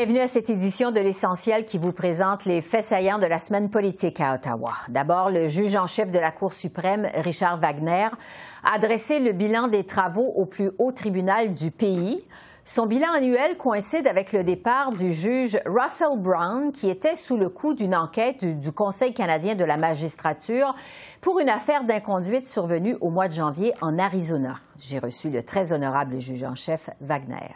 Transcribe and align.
Bienvenue 0.00 0.20
à 0.20 0.28
cette 0.28 0.48
édition 0.48 0.92
de 0.92 1.00
l'essentiel 1.00 1.66
qui 1.66 1.76
vous 1.76 1.92
présente 1.92 2.46
les 2.46 2.62
faits 2.62 2.84
saillants 2.84 3.18
de 3.18 3.26
la 3.26 3.38
semaine 3.38 3.68
politique 3.68 4.18
à 4.18 4.32
Ottawa. 4.32 4.72
D'abord, 4.88 5.30
le 5.30 5.46
juge 5.46 5.76
en 5.76 5.86
chef 5.86 6.10
de 6.10 6.18
la 6.18 6.30
Cour 6.30 6.54
suprême, 6.54 7.06
Richard 7.16 7.58
Wagner, 7.58 8.08
a 8.64 8.78
dressé 8.78 9.20
le 9.20 9.32
bilan 9.32 9.68
des 9.68 9.84
travaux 9.84 10.32
au 10.36 10.46
plus 10.46 10.70
haut 10.78 10.92
tribunal 10.92 11.52
du 11.52 11.70
pays. 11.70 12.26
Son 12.64 12.86
bilan 12.86 13.12
annuel 13.12 13.58
coïncide 13.58 14.06
avec 14.06 14.32
le 14.32 14.42
départ 14.42 14.92
du 14.92 15.12
juge 15.12 15.60
Russell 15.66 16.16
Brown, 16.16 16.72
qui 16.72 16.88
était 16.88 17.14
sous 17.14 17.36
le 17.36 17.50
coup 17.50 17.74
d'une 17.74 17.94
enquête 17.94 18.58
du 18.58 18.72
Conseil 18.72 19.12
canadien 19.12 19.54
de 19.54 19.66
la 19.66 19.76
magistrature 19.76 20.74
pour 21.20 21.40
une 21.40 21.50
affaire 21.50 21.84
d'inconduite 21.84 22.46
survenue 22.46 22.96
au 23.02 23.10
mois 23.10 23.28
de 23.28 23.34
janvier 23.34 23.74
en 23.82 23.98
Arizona. 23.98 24.54
J'ai 24.78 24.98
reçu 24.98 25.28
le 25.28 25.42
très 25.42 25.74
honorable 25.74 26.20
juge 26.20 26.44
en 26.44 26.54
chef 26.54 26.88
Wagner. 27.02 27.54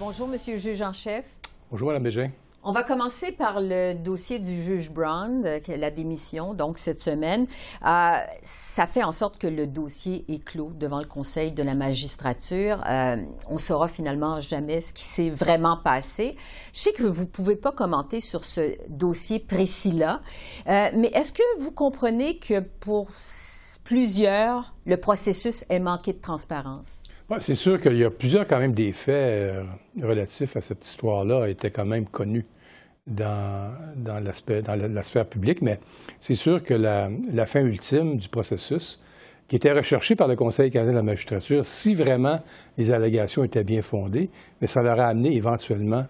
Bonjour, 0.00 0.26
Monsieur 0.26 0.54
le 0.54 0.58
juge 0.58 0.80
en 0.80 0.94
chef. 0.94 1.26
Bonjour, 1.70 1.88
Mme 1.88 2.04
Bégin. 2.04 2.30
On 2.62 2.72
va 2.72 2.82
commencer 2.82 3.32
par 3.32 3.60
le 3.60 3.92
dossier 3.92 4.38
du 4.38 4.50
juge 4.50 4.90
Brown, 4.90 5.42
euh, 5.44 5.60
la 5.76 5.90
démission, 5.90 6.54
donc 6.54 6.78
cette 6.78 7.00
semaine. 7.00 7.44
Euh, 7.84 8.16
ça 8.42 8.86
fait 8.86 9.02
en 9.02 9.12
sorte 9.12 9.36
que 9.36 9.46
le 9.46 9.66
dossier 9.66 10.24
est 10.28 10.42
clos 10.42 10.70
devant 10.74 11.00
le 11.00 11.04
Conseil 11.04 11.52
de 11.52 11.62
la 11.62 11.74
magistrature. 11.74 12.82
Euh, 12.88 13.16
on 13.50 13.58
saura 13.58 13.88
finalement 13.88 14.40
jamais 14.40 14.80
ce 14.80 14.94
qui 14.94 15.04
s'est 15.04 15.28
vraiment 15.28 15.76
passé. 15.76 16.34
Je 16.72 16.80
sais 16.80 16.92
que 16.92 17.02
vous 17.02 17.24
ne 17.24 17.28
pouvez 17.28 17.56
pas 17.56 17.70
commenter 17.70 18.22
sur 18.22 18.46
ce 18.46 18.74
dossier 18.88 19.38
précis-là, 19.38 20.22
mais 20.66 21.10
est-ce 21.12 21.34
que 21.34 21.42
vous 21.58 21.72
comprenez 21.72 22.38
que 22.38 22.60
pour 22.60 23.10
plusieurs, 23.84 24.72
le 24.86 24.96
processus 24.96 25.66
est 25.68 25.78
manqué 25.78 26.14
de 26.14 26.20
transparence? 26.20 27.02
C'est 27.38 27.54
sûr 27.54 27.80
qu'il 27.80 27.96
y 27.96 28.04
a 28.04 28.10
plusieurs 28.10 28.46
quand 28.46 28.58
même 28.58 28.72
des 28.72 28.92
faits 28.92 29.14
euh, 29.14 29.62
relatifs 30.02 30.56
à 30.56 30.60
cette 30.60 30.84
histoire-là 30.84 31.46
étaient 31.46 31.70
quand 31.70 31.84
même 31.84 32.06
connus 32.06 32.46
dans, 33.06 33.72
dans, 33.96 34.22
la, 34.22 35.02
sphère 35.02 35.26
publique, 35.26 35.62
mais 35.62 35.78
c'est 36.20 36.34
sûr 36.34 36.62
que 36.62 36.74
la, 36.74 37.46
fin 37.46 37.60
ultime 37.60 38.16
du 38.16 38.28
processus, 38.28 39.00
qui 39.48 39.56
était 39.56 39.72
recherchée 39.72 40.14
par 40.14 40.28
le 40.28 40.36
Conseil 40.36 40.70
canadien 40.70 40.92
de 40.92 40.96
la 40.98 41.02
magistrature, 41.02 41.66
si 41.66 41.94
vraiment 41.94 42.40
les 42.78 42.92
allégations 42.92 43.42
étaient 43.42 43.64
bien 43.64 43.82
fondées, 43.82 44.30
mais 44.60 44.68
ça 44.68 44.82
leur 44.82 45.00
a 45.00 45.06
amené 45.06 45.34
éventuellement 45.34 46.06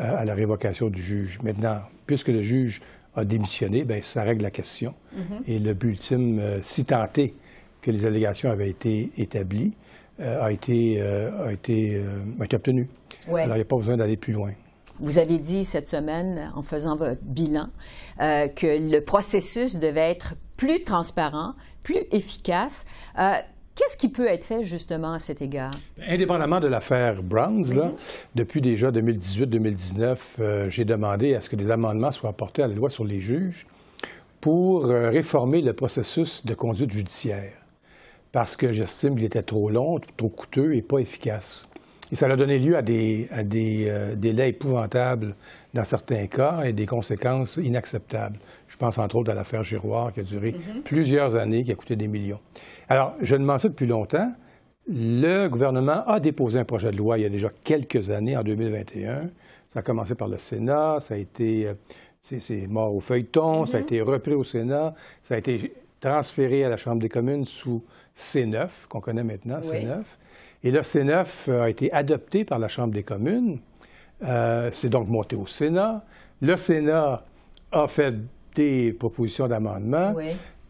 euh, 0.00 0.16
à 0.16 0.24
la 0.24 0.34
révocation 0.34 0.88
du 0.88 1.02
juge. 1.02 1.38
Maintenant, 1.42 1.80
puisque 2.06 2.28
le 2.28 2.42
juge 2.42 2.82
a 3.14 3.24
démissionné, 3.24 3.84
bien, 3.84 4.00
ça 4.02 4.22
règle 4.22 4.42
la 4.42 4.50
question. 4.50 4.94
Mm-hmm. 5.14 5.20
Et 5.46 5.58
le 5.58 5.74
but 5.74 5.90
ultime, 5.90 6.38
euh, 6.38 6.58
si 6.62 6.84
tenté 6.84 7.34
que 7.80 7.90
les 7.90 8.04
allégations 8.04 8.50
avaient 8.50 8.70
été 8.70 9.10
établies, 9.16 9.72
a, 10.18 10.52
été, 10.52 11.00
euh, 11.00 11.46
a, 11.46 11.52
été, 11.52 11.96
euh, 11.96 12.20
a 12.40 12.44
été 12.44 12.56
obtenu. 12.56 12.88
Alors, 13.28 13.40
il 13.40 13.54
n'y 13.54 13.60
a 13.60 13.64
pas 13.64 13.76
besoin 13.76 13.96
d'aller 13.96 14.16
plus 14.16 14.32
loin. 14.32 14.52
Vous 15.00 15.18
avez 15.18 15.38
dit 15.38 15.64
cette 15.64 15.88
semaine, 15.88 16.52
en 16.54 16.62
faisant 16.62 16.96
votre 16.96 17.22
bilan, 17.22 17.68
que 18.18 18.90
le 18.90 19.00
processus 19.00 19.76
devait 19.76 20.10
être 20.10 20.34
plus 20.56 20.84
transparent, 20.84 21.54
plus 21.82 21.98
efficace. 22.12 22.84
Qu'est-ce 23.16 23.96
qui 23.96 24.10
peut 24.10 24.28
être 24.28 24.44
fait 24.44 24.62
justement 24.62 25.14
à 25.14 25.18
cet 25.18 25.40
égard? 25.40 25.72
Indépendamment 26.06 26.60
de 26.60 26.68
l'affaire 26.68 27.22
Browns, 27.22 27.74
là, 27.74 27.92
depuis 28.34 28.60
déjà 28.60 28.90
2018-2019, 28.90 30.68
j'ai 30.68 30.84
demandé 30.84 31.34
à 31.34 31.40
ce 31.40 31.48
que 31.48 31.56
des 31.56 31.70
amendements 31.70 32.12
soient 32.12 32.30
apportés 32.30 32.62
à 32.62 32.68
la 32.68 32.74
loi 32.74 32.90
sur 32.90 33.04
les 33.04 33.20
juges 33.20 33.66
pour 34.40 34.84
réformer 34.84 35.62
le 35.62 35.72
processus 35.72 36.44
de 36.44 36.54
conduite 36.54 36.92
judiciaire 36.92 37.61
parce 38.32 38.56
que 38.56 38.72
j'estime 38.72 39.14
qu'il 39.14 39.24
était 39.24 39.42
trop 39.42 39.68
long, 39.70 40.00
trop 40.16 40.30
coûteux 40.30 40.74
et 40.74 40.82
pas 40.82 40.98
efficace. 40.98 41.68
Et 42.10 42.14
ça 42.14 42.26
a 42.26 42.36
donné 42.36 42.58
lieu 42.58 42.76
à 42.76 42.82
des, 42.82 43.28
euh, 43.32 44.14
délais 44.16 44.50
épouvantables 44.50 45.34
dans 45.72 45.84
certains 45.84 46.26
cas 46.26 46.62
et 46.64 46.74
des 46.74 46.84
conséquences 46.84 47.56
inacceptables. 47.56 48.38
Je 48.68 48.76
pense 48.76 48.98
entre 48.98 49.16
autres 49.16 49.30
à 49.30 49.34
l'affaire 49.34 49.64
Giroir 49.64 50.12
qui 50.12 50.20
a 50.20 50.22
duré 50.22 50.52
mm-hmm. 50.52 50.82
plusieurs 50.82 51.36
années, 51.36 51.64
qui 51.64 51.72
a 51.72 51.74
coûté 51.74 51.96
des 51.96 52.08
millions. 52.08 52.40
Alors, 52.88 53.14
je 53.22 53.34
demande 53.36 53.60
ça 53.60 53.68
depuis 53.68 53.86
longtemps. 53.86 54.30
Le 54.86 55.48
gouvernement 55.48 56.04
a 56.06 56.20
déposé 56.20 56.58
un 56.58 56.64
projet 56.64 56.90
de 56.90 56.96
loi 56.96 57.18
il 57.18 57.22
y 57.22 57.26
a 57.26 57.30
déjà 57.30 57.50
quelques 57.64 58.10
années, 58.10 58.36
en 58.36 58.42
2021. 58.42 59.30
Ça 59.70 59.78
a 59.78 59.82
commencé 59.82 60.14
par 60.14 60.28
le 60.28 60.36
Sénat, 60.36 60.98
ça 61.00 61.14
a 61.14 61.16
été, 61.16 61.68
euh, 61.68 61.74
c'est 62.20 62.66
mort 62.66 62.94
au 62.94 63.00
feuilleton, 63.00 63.64
ça 63.64 63.78
a 63.78 63.80
mm-hmm. 63.80 63.84
été 63.84 64.00
repris 64.02 64.34
au 64.34 64.44
Sénat, 64.44 64.94
ça 65.22 65.36
a 65.36 65.38
été 65.38 65.72
transféré 66.02 66.64
à 66.64 66.68
la 66.68 66.76
Chambre 66.76 67.00
des 67.00 67.08
communes 67.08 67.46
sous 67.46 67.82
C9, 68.14 68.68
qu'on 68.88 69.00
connaît 69.00 69.24
maintenant, 69.24 69.60
C9. 69.60 70.02
Et 70.64 70.70
le 70.70 70.80
C9 70.80 71.26
euh, 71.48 71.62
a 71.62 71.70
été 71.70 71.92
adopté 71.92 72.44
par 72.44 72.58
la 72.58 72.68
Chambre 72.68 72.92
des 72.92 73.04
communes. 73.04 73.60
Euh, 74.24 74.70
c'est 74.72 74.88
donc 74.88 75.08
monté 75.08 75.36
au 75.36 75.46
Sénat. 75.46 76.04
Le 76.40 76.56
Sénat 76.56 77.24
a 77.70 77.88
fait 77.88 78.14
des 78.54 78.92
propositions 78.92 79.48
d'amendement. 79.48 80.14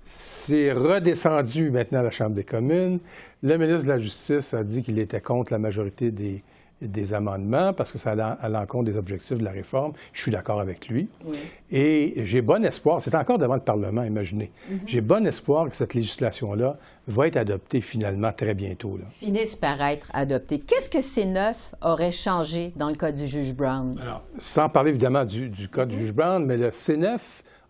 C'est 0.05 0.73
redescendu 0.73 1.71
maintenant 1.71 2.01
à 2.01 2.03
la 2.05 2.11
Chambre 2.11 2.35
des 2.35 2.45
communes. 2.45 3.01
Le 3.43 3.57
ministre 3.57 3.85
de 3.85 3.89
la 3.89 3.99
Justice 3.99 4.55
a 4.55 4.63
dit 4.63 4.83
qu'il 4.83 4.99
était 4.99 5.21
contre 5.21 5.53
la 5.53 5.59
majorité 5.59 6.11
des, 6.11 6.45
des 6.83 7.15
amendements 7.15 7.73
parce 7.73 7.93
que 7.93 7.99
ça 7.99 8.13
allait 8.13 8.23
à 8.23 8.49
l'encontre 8.49 8.85
des 8.85 8.97
objectifs 8.97 9.39
de 9.39 9.45
la 9.45 9.51
réforme. 9.51 9.93
Je 10.13 10.21
suis 10.21 10.31
d'accord 10.31 10.61
avec 10.61 10.89
lui. 10.89 11.09
Et 11.71 12.15
j'ai 12.25 12.43
bon 12.43 12.65
espoir, 12.65 13.01
c'est 13.01 13.15
encore 13.15 13.39
devant 13.39 13.55
le 13.55 13.61
Parlement, 13.61 14.03
imaginez. 14.03 14.51
Mhm. 14.69 14.81
J'ai 14.87 15.01
bon 15.01 15.27
espoir 15.27 15.69
que 15.69 15.77
cette 15.77 15.95
législation-là 15.95 16.77
va 17.07 17.27
être 17.27 17.37
adoptée 17.37 17.81
finalement 17.81 18.33
très 18.33 18.55
bientôt. 18.55 18.97
Là. 18.97 19.05
Finisse 19.11 19.57
par 19.57 19.81
être 19.81 20.11
adoptée. 20.13 20.61
Qu'est-ce 20.61 20.91
que 20.91 21.01
ces 21.01 21.25
neuf 21.25 21.75
aurait 21.81 22.13
changé 22.13 22.73
dans 22.77 22.89
le 22.89 22.95
cas 22.95 23.13
du 23.13 23.27
juge 23.27 23.55
Brown? 23.55 23.99
Alors, 24.01 24.23
sans 24.39 24.69
parler 24.69 24.91
évidemment 24.91 25.25
du, 25.25 25.49
du 25.49 25.69
cas 25.69 25.87
du 25.87 25.97
juge 25.97 26.13
Brown, 26.13 26.45
mais 26.45 26.57
le 26.57 26.71
C9 26.71 27.19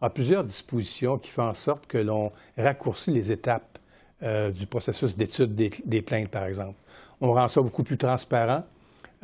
a 0.00 0.11
plusieurs 0.11 0.44
dispositions 0.44 1.19
qui 1.19 1.31
font 1.31 1.49
en 1.49 1.55
sorte 1.55 1.87
que 1.87 1.99
l'on 1.99 2.33
raccourcit 2.59 3.12
les 3.12 3.31
étapes 3.31 3.79
euh, 4.23 4.50
du 4.50 4.67
processus 4.67 5.17
d'étude 5.17 5.55
des 5.55 6.03
plaintes, 6.03 6.29
par 6.29 6.44
exemple. 6.44 6.77
On 7.21 7.33
rend 7.33 7.47
ça 7.47 7.61
beaucoup 7.61 7.84
plus 7.84 7.97
transparent. 7.97 8.65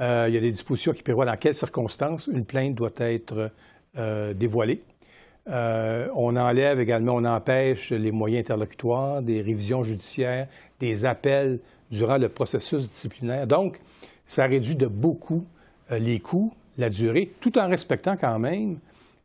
Euh, 0.01 0.27
il 0.29 0.35
y 0.35 0.37
a 0.37 0.41
des 0.41 0.51
dispositions 0.51 0.93
qui 0.93 1.03
prévoient 1.03 1.25
dans 1.25 1.37
quelles 1.37 1.55
circonstances 1.55 2.29
une 2.29 2.45
plainte 2.45 2.75
doit 2.75 2.93
être 2.99 3.51
euh, 3.97 4.33
dévoilée. 4.33 4.83
Euh, 5.49 6.09
on 6.15 6.37
enlève 6.37 6.79
également, 6.79 7.15
on 7.15 7.25
empêche 7.25 7.91
les 7.91 8.13
moyens 8.13 8.41
interlocutoires, 8.41 9.23
des 9.23 9.41
révisions 9.41 9.83
judiciaires, 9.83 10.47
des 10.79 11.05
appels 11.05 11.59
durant 11.91 12.19
le 12.19 12.29
processus 12.29 12.89
disciplinaire. 12.89 13.47
Donc, 13.47 13.81
ça 14.27 14.47
réduit 14.47 14.77
de 14.77 14.87
beaucoup 14.87 15.45
les 15.91 16.21
coûts, 16.21 16.53
la 16.77 16.91
durée, 16.91 17.33
tout 17.41 17.59
en 17.59 17.67
respectant 17.67 18.17
quand 18.19 18.39
même 18.39 18.79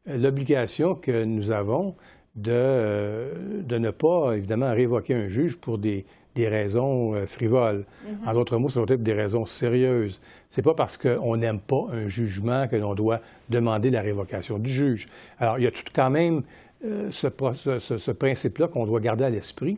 l'obligation 0.06 0.96
que 0.96 1.26
nous 1.26 1.52
avons 1.52 1.94
de, 2.36 3.32
de, 3.62 3.78
ne 3.78 3.92
pas, 3.92 4.32
évidemment, 4.38 4.72
révoquer 4.72 5.14
un 5.14 5.28
juge 5.28 5.58
pour 5.58 5.78
des, 5.78 6.06
des 6.36 6.48
raisons 6.48 7.14
euh, 7.14 7.26
frivoles. 7.26 7.86
Mm-hmm. 7.86 8.30
En 8.30 8.34
d'autres 8.34 8.58
mots, 8.58 8.70
ça 8.70 8.84
doit 8.84 8.96
être 8.96 9.04
des 9.04 9.14
raisons 9.14 9.46
sérieuses. 9.46 10.22
Ce 10.50 10.60
n'est 10.60 10.64
pas 10.64 10.74
parce 10.74 10.98
qu'on 10.98 11.38
n'aime 11.38 11.60
pas 11.60 11.88
un 11.92 12.08
jugement 12.08 12.68
que 12.68 12.76
l'on 12.76 12.96
doit 12.96 13.22
demander 13.50 13.90
la 13.90 14.02
révocation 14.02 14.58
du 14.60 14.72
juge. 14.72 15.08
Alors, 15.40 15.60
il 15.60 15.64
y 15.64 15.68
a 15.68 15.72
tout 15.72 15.84
quand 15.94 16.10
même 16.10 16.44
euh, 16.86 17.10
ce, 17.12 18.12
principe-là 18.12 18.68
qu'on 18.68 18.86
doit 18.86 19.00
garder 19.00 19.24
à 19.24 19.30
l'esprit. 19.30 19.78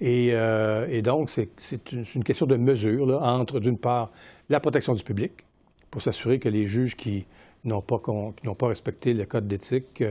Et, 0.00 0.30
euh, 0.32 1.02
donc, 1.02 1.30
c'est 1.30 1.92
une, 1.92 2.24
question 2.24 2.46
de 2.46 2.56
mesure 2.56 3.22
entre, 3.22 3.60
d'une 3.60 3.78
part, 3.78 4.10
la 4.48 4.60
protection 4.60 4.94
du 4.94 5.02
public, 5.02 5.32
pour 5.90 6.02
s'assurer 6.02 6.38
que 6.38 6.48
les 6.48 6.66
juges 6.66 6.96
qui 6.96 7.26
n'ont 7.64 7.80
pas, 7.80 8.00
pas, 8.58 8.66
respecté 8.68 9.12
le 9.12 9.24
code 9.24 9.48
d'éthique 9.48 10.04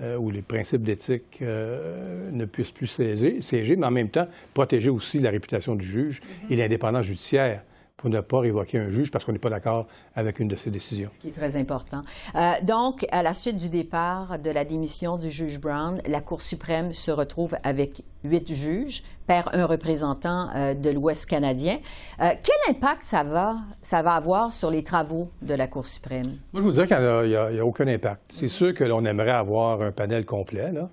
euh, 0.00 0.16
où 0.16 0.30
les 0.30 0.42
principes 0.42 0.82
d'éthique 0.82 1.40
euh, 1.42 2.30
ne 2.30 2.44
puissent 2.44 2.70
plus 2.70 2.86
siéger, 2.86 3.76
mais 3.76 3.86
en 3.86 3.90
même 3.90 4.10
temps 4.10 4.28
protéger 4.54 4.90
aussi 4.90 5.18
la 5.18 5.30
réputation 5.30 5.74
du 5.74 5.84
juge 5.84 6.20
et 6.48 6.54
l'indépendance 6.54 7.06
judiciaire. 7.06 7.62
Pour 7.98 8.08
ne 8.08 8.20
pas 8.20 8.38
révoquer 8.38 8.78
un 8.78 8.90
juge 8.90 9.10
parce 9.10 9.24
qu'on 9.24 9.32
n'est 9.32 9.40
pas 9.40 9.50
d'accord 9.50 9.86
avec 10.14 10.38
une 10.38 10.46
de 10.48 10.54
ses 10.54 10.70
décisions. 10.70 11.10
Ce 11.12 11.18
qui 11.18 11.28
est 11.28 11.32
très 11.32 11.56
important. 11.56 12.02
Euh, 12.36 12.52
donc, 12.62 13.04
à 13.10 13.24
la 13.24 13.34
suite 13.34 13.56
du 13.56 13.68
départ 13.68 14.38
de 14.38 14.50
la 14.50 14.64
démission 14.64 15.18
du 15.18 15.30
juge 15.30 15.60
Brown, 15.60 16.00
la 16.06 16.20
Cour 16.20 16.40
suprême 16.40 16.94
se 16.94 17.10
retrouve 17.10 17.56
avec 17.64 18.04
huit 18.22 18.54
juges, 18.54 19.02
perd 19.26 19.48
un 19.52 19.66
représentant 19.66 20.48
euh, 20.54 20.74
de 20.74 20.90
l'Ouest 20.90 21.26
canadien. 21.26 21.78
Euh, 22.20 22.30
quel 22.40 22.76
impact 22.76 23.02
ça 23.02 23.24
va, 23.24 23.56
ça 23.82 24.02
va 24.02 24.12
avoir 24.14 24.52
sur 24.52 24.70
les 24.70 24.84
travaux 24.84 25.30
de 25.42 25.54
la 25.54 25.66
Cour 25.66 25.86
suprême? 25.86 26.38
Moi, 26.52 26.62
je 26.62 26.66
vous 26.68 26.72
dirais 26.72 26.86
qu'il 26.86 27.28
n'y 27.28 27.58
a, 27.58 27.66
aucun 27.66 27.88
impact. 27.88 28.22
C'est 28.30 28.48
sûr 28.48 28.74
que 28.74 28.84
l'on 28.84 29.04
aimerait 29.04 29.32
avoir 29.32 29.82
un 29.82 29.90
panel 29.90 30.24
complet, 30.24 30.70
là, 30.70 30.88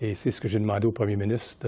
et 0.00 0.14
c'est 0.14 0.30
ce 0.30 0.40
que 0.40 0.48
j'ai 0.48 0.58
demandé 0.58 0.86
au 0.86 0.92
premier 0.92 1.16
ministre 1.16 1.66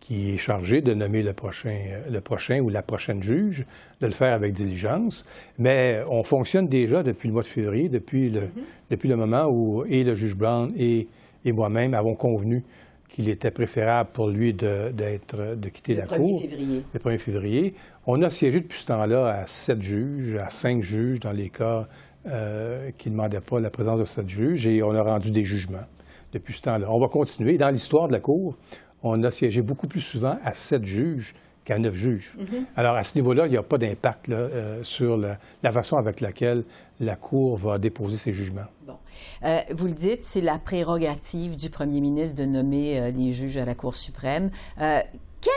qui 0.00 0.32
est 0.32 0.38
chargé 0.38 0.80
de 0.80 0.94
nommer 0.94 1.22
le 1.22 1.32
prochain, 1.32 1.76
le 2.10 2.20
prochain 2.20 2.60
ou 2.60 2.68
la 2.68 2.82
prochaine 2.82 3.22
juge, 3.22 3.66
de 4.00 4.06
le 4.06 4.12
faire 4.12 4.32
avec 4.32 4.54
diligence. 4.54 5.26
Mais 5.58 6.02
on 6.08 6.24
fonctionne 6.24 6.68
déjà 6.68 7.02
depuis 7.02 7.28
le 7.28 7.34
mois 7.34 7.42
de 7.42 7.48
février, 7.48 7.88
depuis 7.88 8.30
le, 8.30 8.40
mm-hmm. 8.40 8.62
depuis 8.90 9.08
le 9.08 9.16
moment 9.16 9.46
où 9.46 9.84
et 9.84 10.02
le 10.02 10.14
juge 10.14 10.34
Brown 10.34 10.70
et, 10.76 11.06
et 11.44 11.52
moi-même 11.52 11.94
avons 11.94 12.14
convenu 12.14 12.64
qu'il 13.10 13.28
était 13.28 13.50
préférable 13.50 14.10
pour 14.12 14.28
lui 14.28 14.54
de, 14.54 14.92
de 14.92 15.68
quitter 15.68 15.94
la 15.94 16.06
Cour. 16.06 16.40
Février. 16.40 16.84
Le 16.92 17.00
1er 17.00 17.18
février. 17.18 17.74
On 18.06 18.22
a 18.22 18.30
siégé 18.30 18.60
depuis 18.60 18.80
ce 18.80 18.86
temps-là 18.86 19.26
à 19.26 19.46
sept 19.46 19.82
juges, 19.82 20.36
à 20.36 20.48
cinq 20.48 20.82
juges 20.82 21.20
dans 21.20 21.32
les 21.32 21.50
cas 21.50 21.88
euh, 22.26 22.90
qui 22.98 23.08
ne 23.08 23.14
demandaient 23.14 23.40
pas 23.40 23.60
la 23.60 23.70
présence 23.70 23.98
de 23.98 24.04
sept 24.04 24.28
juges, 24.28 24.66
et 24.66 24.82
on 24.82 24.94
a 24.94 25.02
rendu 25.02 25.30
des 25.30 25.44
jugements 25.44 25.86
depuis 26.32 26.54
ce 26.54 26.62
temps-là. 26.62 26.86
On 26.90 26.98
va 26.98 27.08
continuer. 27.08 27.58
Dans 27.58 27.70
l'histoire 27.70 28.08
de 28.08 28.12
la 28.12 28.20
Cour, 28.20 28.56
on 29.02 29.22
a 29.22 29.30
siégé 29.30 29.62
beaucoup 29.62 29.86
plus 29.86 30.00
souvent 30.00 30.38
à 30.44 30.52
sept 30.52 30.84
juges 30.84 31.34
qu'à 31.64 31.78
neuf 31.78 31.94
juges. 31.94 32.36
Mm-hmm. 32.38 32.64
Alors, 32.76 32.96
à 32.96 33.04
ce 33.04 33.14
niveau-là, 33.16 33.46
il 33.46 33.50
n'y 33.50 33.56
a 33.56 33.62
pas 33.62 33.78
d'impact 33.78 34.28
euh, 34.28 34.82
sur 34.82 35.16
la, 35.16 35.38
façon 35.72 35.96
avec 35.96 36.20
laquelle 36.20 36.64
la 37.00 37.16
Cour 37.16 37.56
va 37.56 37.78
déposer 37.78 38.16
ses 38.16 38.32
jugements. 38.32 38.66
Bon. 38.86 38.96
Euh, 39.44 39.58
vous 39.70 39.86
le 39.86 39.92
dites, 39.92 40.22
c'est 40.22 40.40
la 40.40 40.58
prérogative 40.58 41.56
du 41.56 41.70
premier 41.70 42.00
ministre 42.00 42.36
de 42.36 42.44
nommer 42.44 43.00
euh, 43.00 43.10
les 43.10 43.32
juges 43.32 43.56
à 43.56 43.64
la 43.64 43.74
Cour 43.74 43.96
suprême. 43.96 44.50
quel 44.78 45.52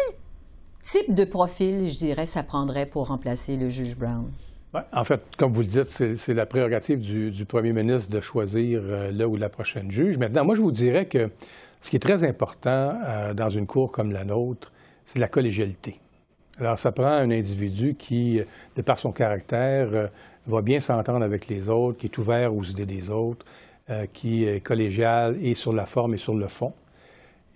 type 0.81 1.13
de 1.13 1.23
profil, 1.23 1.89
je 1.89 1.97
dirais, 1.97 2.25
ça 2.25 2.43
prendrait 2.43 2.85
pour 2.85 3.07
remplacer 3.07 3.57
le 3.57 3.69
juge 3.69 3.97
Brown? 3.97 4.31
en 4.91 5.03
fait, 5.03 5.21
comme 5.37 5.53
vous 5.53 5.61
le 5.61 5.67
dites, 5.67 5.87
c'est 5.87 6.33
la 6.33 6.47
prérogative 6.47 6.99
du, 6.99 7.29
du, 7.29 7.45
premier 7.45 7.73
ministre 7.73 8.11
de 8.11 8.19
choisir 8.19 8.81
là 9.11 9.27
ou 9.27 9.35
la 9.35 9.47
prochaine 9.47 9.91
juge. 9.91 10.17
Maintenant, 10.17 10.43
moi, 10.43 10.55
je 10.55 10.61
vous 10.61 10.71
dirais 10.71 11.05
que 11.05 11.29
ce 11.83 11.89
qui 11.89 11.97
est 11.97 11.99
très 11.99 12.23
important 12.23 12.97
euh, 13.05 13.33
dans 13.33 13.49
une 13.49 13.67
cour 13.67 13.91
comme 13.91 14.13
la 14.13 14.23
nôtre, 14.23 14.71
c'est 15.03 15.19
la 15.19 15.27
collégialité. 15.27 15.99
Alors, 16.57 16.79
ça 16.79 16.93
prend 16.93 17.07
un 17.07 17.29
individu 17.29 17.95
qui, 17.99 18.39
de 18.77 18.81
par 18.81 18.97
son 18.97 19.11
caractère, 19.11 19.89
euh, 19.91 20.07
va 20.47 20.61
bien 20.61 20.79
s'entendre 20.79 21.25
avec 21.25 21.49
les 21.49 21.67
autres, 21.67 21.97
qui 21.97 22.05
est 22.05 22.17
ouvert 22.17 22.55
aux 22.55 22.63
idées 22.63 22.85
des 22.85 23.09
autres, 23.09 23.45
euh, 23.89 24.05
qui 24.13 24.45
est 24.45 24.61
collégial 24.61 25.37
et 25.41 25.55
sur 25.55 25.73
la 25.73 25.85
forme 25.85 26.13
et 26.13 26.17
sur 26.17 26.33
le 26.33 26.47
fond, 26.47 26.71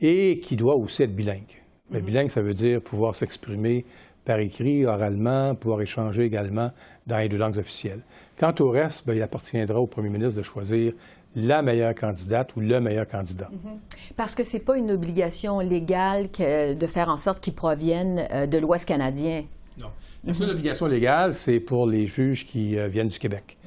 et 0.02 0.40
qui 0.40 0.58
doit 0.58 0.76
aussi 0.76 1.04
être 1.04 1.16
bilingue. 1.16 1.44
Mais 1.90 2.00
mm-hmm. 2.00 2.04
bilingue, 2.04 2.30
ça 2.30 2.42
veut 2.42 2.54
dire 2.54 2.82
pouvoir 2.82 3.16
s'exprimer 3.16 3.86
par 4.26 4.40
écrit, 4.40 4.86
oralement, 4.86 5.56
pouvoir 5.56 5.80
échanger 5.82 6.24
également 6.24 6.72
dans 7.06 7.18
les 7.18 7.30
deux 7.30 7.38
langues 7.38 7.58
officielles. 7.58 8.02
Quant 8.40 8.54
au 8.60 8.70
reste, 8.70 9.06
bien, 9.06 9.16
il 9.16 9.22
appartiendra 9.22 9.80
au 9.80 9.88
premier 9.88 10.10
ministre 10.10 10.38
de 10.38 10.44
choisir 10.44 10.94
la 11.36 11.62
meilleure 11.62 11.96
candidate 11.96 12.56
ou 12.56 12.62
le 12.62 12.80
meilleur 12.80 13.08
candidat. 13.08 13.50
Mhm. 13.52 13.80
Parce 14.16 14.36
que 14.36 14.44
ce 14.44 14.58
n'est 14.58 14.64
pas 14.64 14.78
une 14.78 14.92
obligation 14.92 15.60
légale 15.60 16.30
de 16.32 16.88
faire 16.88 17.10
en 17.10 17.18
sorte 17.18 17.42
qu'ils 17.44 17.54
proviennent 17.54 18.28
euh, 18.32 18.48
de 18.48 18.58
l'Ouest 18.58 18.88
canadien. 18.88 19.44
Non. 19.78 19.88
La 20.24 20.34
seule 20.34 20.50
obligation 20.50 20.88
légale, 20.88 21.34
c'est 21.34 21.60
pour 21.60 21.88
les 21.88 22.08
juges 22.08 22.46
qui 22.46 22.78
euh, 22.78 22.88
viennent 22.88 23.08
du 23.08 23.20
Québec. 23.20 23.58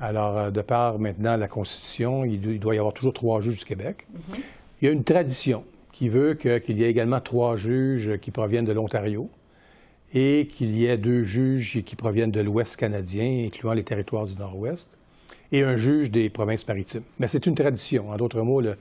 Alors, 0.00 0.36
euh, 0.36 0.50
de 0.50 0.60
par 0.62 0.98
maintenant 0.98 1.36
la 1.36 1.48
Constitution, 1.48 2.24
il, 2.24 2.58
doit 2.58 2.74
y 2.74 2.78
avoir 2.78 2.94
toujours 2.94 3.12
trois 3.12 3.40
juges 3.40 3.58
du 3.58 3.64
Québec. 3.64 4.06
Mhm. 4.12 4.36
Il 4.80 4.84
y 4.86 4.88
a 4.88 4.92
une 4.92 5.04
tradition 5.04 5.64
qui 5.92 6.08
veut 6.08 6.34
qu'il 6.34 6.78
y 6.78 6.84
ait 6.84 6.90
également 6.90 7.20
trois 7.20 7.56
juges 7.56 8.18
qui 8.20 8.30
proviennent 8.30 8.64
de 8.64 8.72
l'Ontario 8.72 9.28
et 10.14 10.46
qu'il 10.46 10.76
y 10.76 10.86
ait 10.86 10.96
deux 10.96 11.22
juges 11.22 11.82
qui 11.84 11.96
proviennent 11.96 12.30
de 12.30 12.40
l'Ouest 12.40 12.76
canadien, 12.76 13.46
incluant 13.46 13.74
les 13.74 13.84
territoires 13.84 14.24
du 14.24 14.36
Nord-Ouest 14.36 14.96
et 15.52 15.62
un 15.62 15.76
juge 15.76 16.10
des 16.10 16.30
provinces 16.30 16.66
maritimes. 16.66 17.02
Mais 17.18 17.28
c'est 17.28 17.46
une 17.46 17.54
tradition. 17.54 18.10
En 18.10 18.16
d'autres 18.16 18.42
mots, 18.42 18.60
le, 18.60 18.76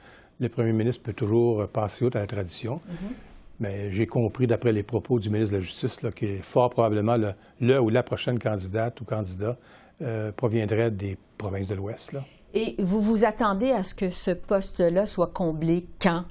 premier 0.49 0.73
ministre 0.73 1.01
peut 1.01 1.13
toujours 1.13 1.67
passer 1.67 2.05
outre 2.05 2.17
à 2.17 2.21
la 2.21 2.27
tradition. 2.27 2.75
Mm-hmm. 2.75 3.27
Mais 3.59 3.91
j'ai 3.91 4.05
compris, 4.05 4.45
d'après 4.45 4.71
les 4.71 4.83
propos 4.83 5.19
du 5.19 5.29
ministre 5.29 5.53
de 5.53 5.57
la 5.57 5.63
Justice, 5.63 6.01
là, 6.03 6.11
que 6.11 6.37
fort 6.43 6.69
probablement 6.69 7.17
le, 7.59 7.79
ou 7.79 7.89
la 7.89 8.03
prochaine 8.03 8.37
candidate 8.37 9.01
ou 9.01 9.05
candidat 9.05 9.57
euh, 10.01 10.31
proviendrait 10.31 10.91
des 10.91 11.17
provinces 11.37 11.67
de 11.67 11.75
l'Ouest. 11.75 12.15
Et 12.53 12.75
vous 12.79 13.01
vous 13.01 13.25
attendez 13.25 13.71
à 13.71 13.83
ce 13.83 13.95
que 13.95 14.09
ce 14.09 14.31
poste-là 14.31 15.05
soit 15.05 15.27
comblé 15.33 15.85
quand? 15.99 16.23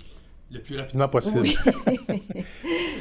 Le 0.52 0.60
plus 0.60 0.76
rapidement 0.76 1.08
possible. 1.08 1.48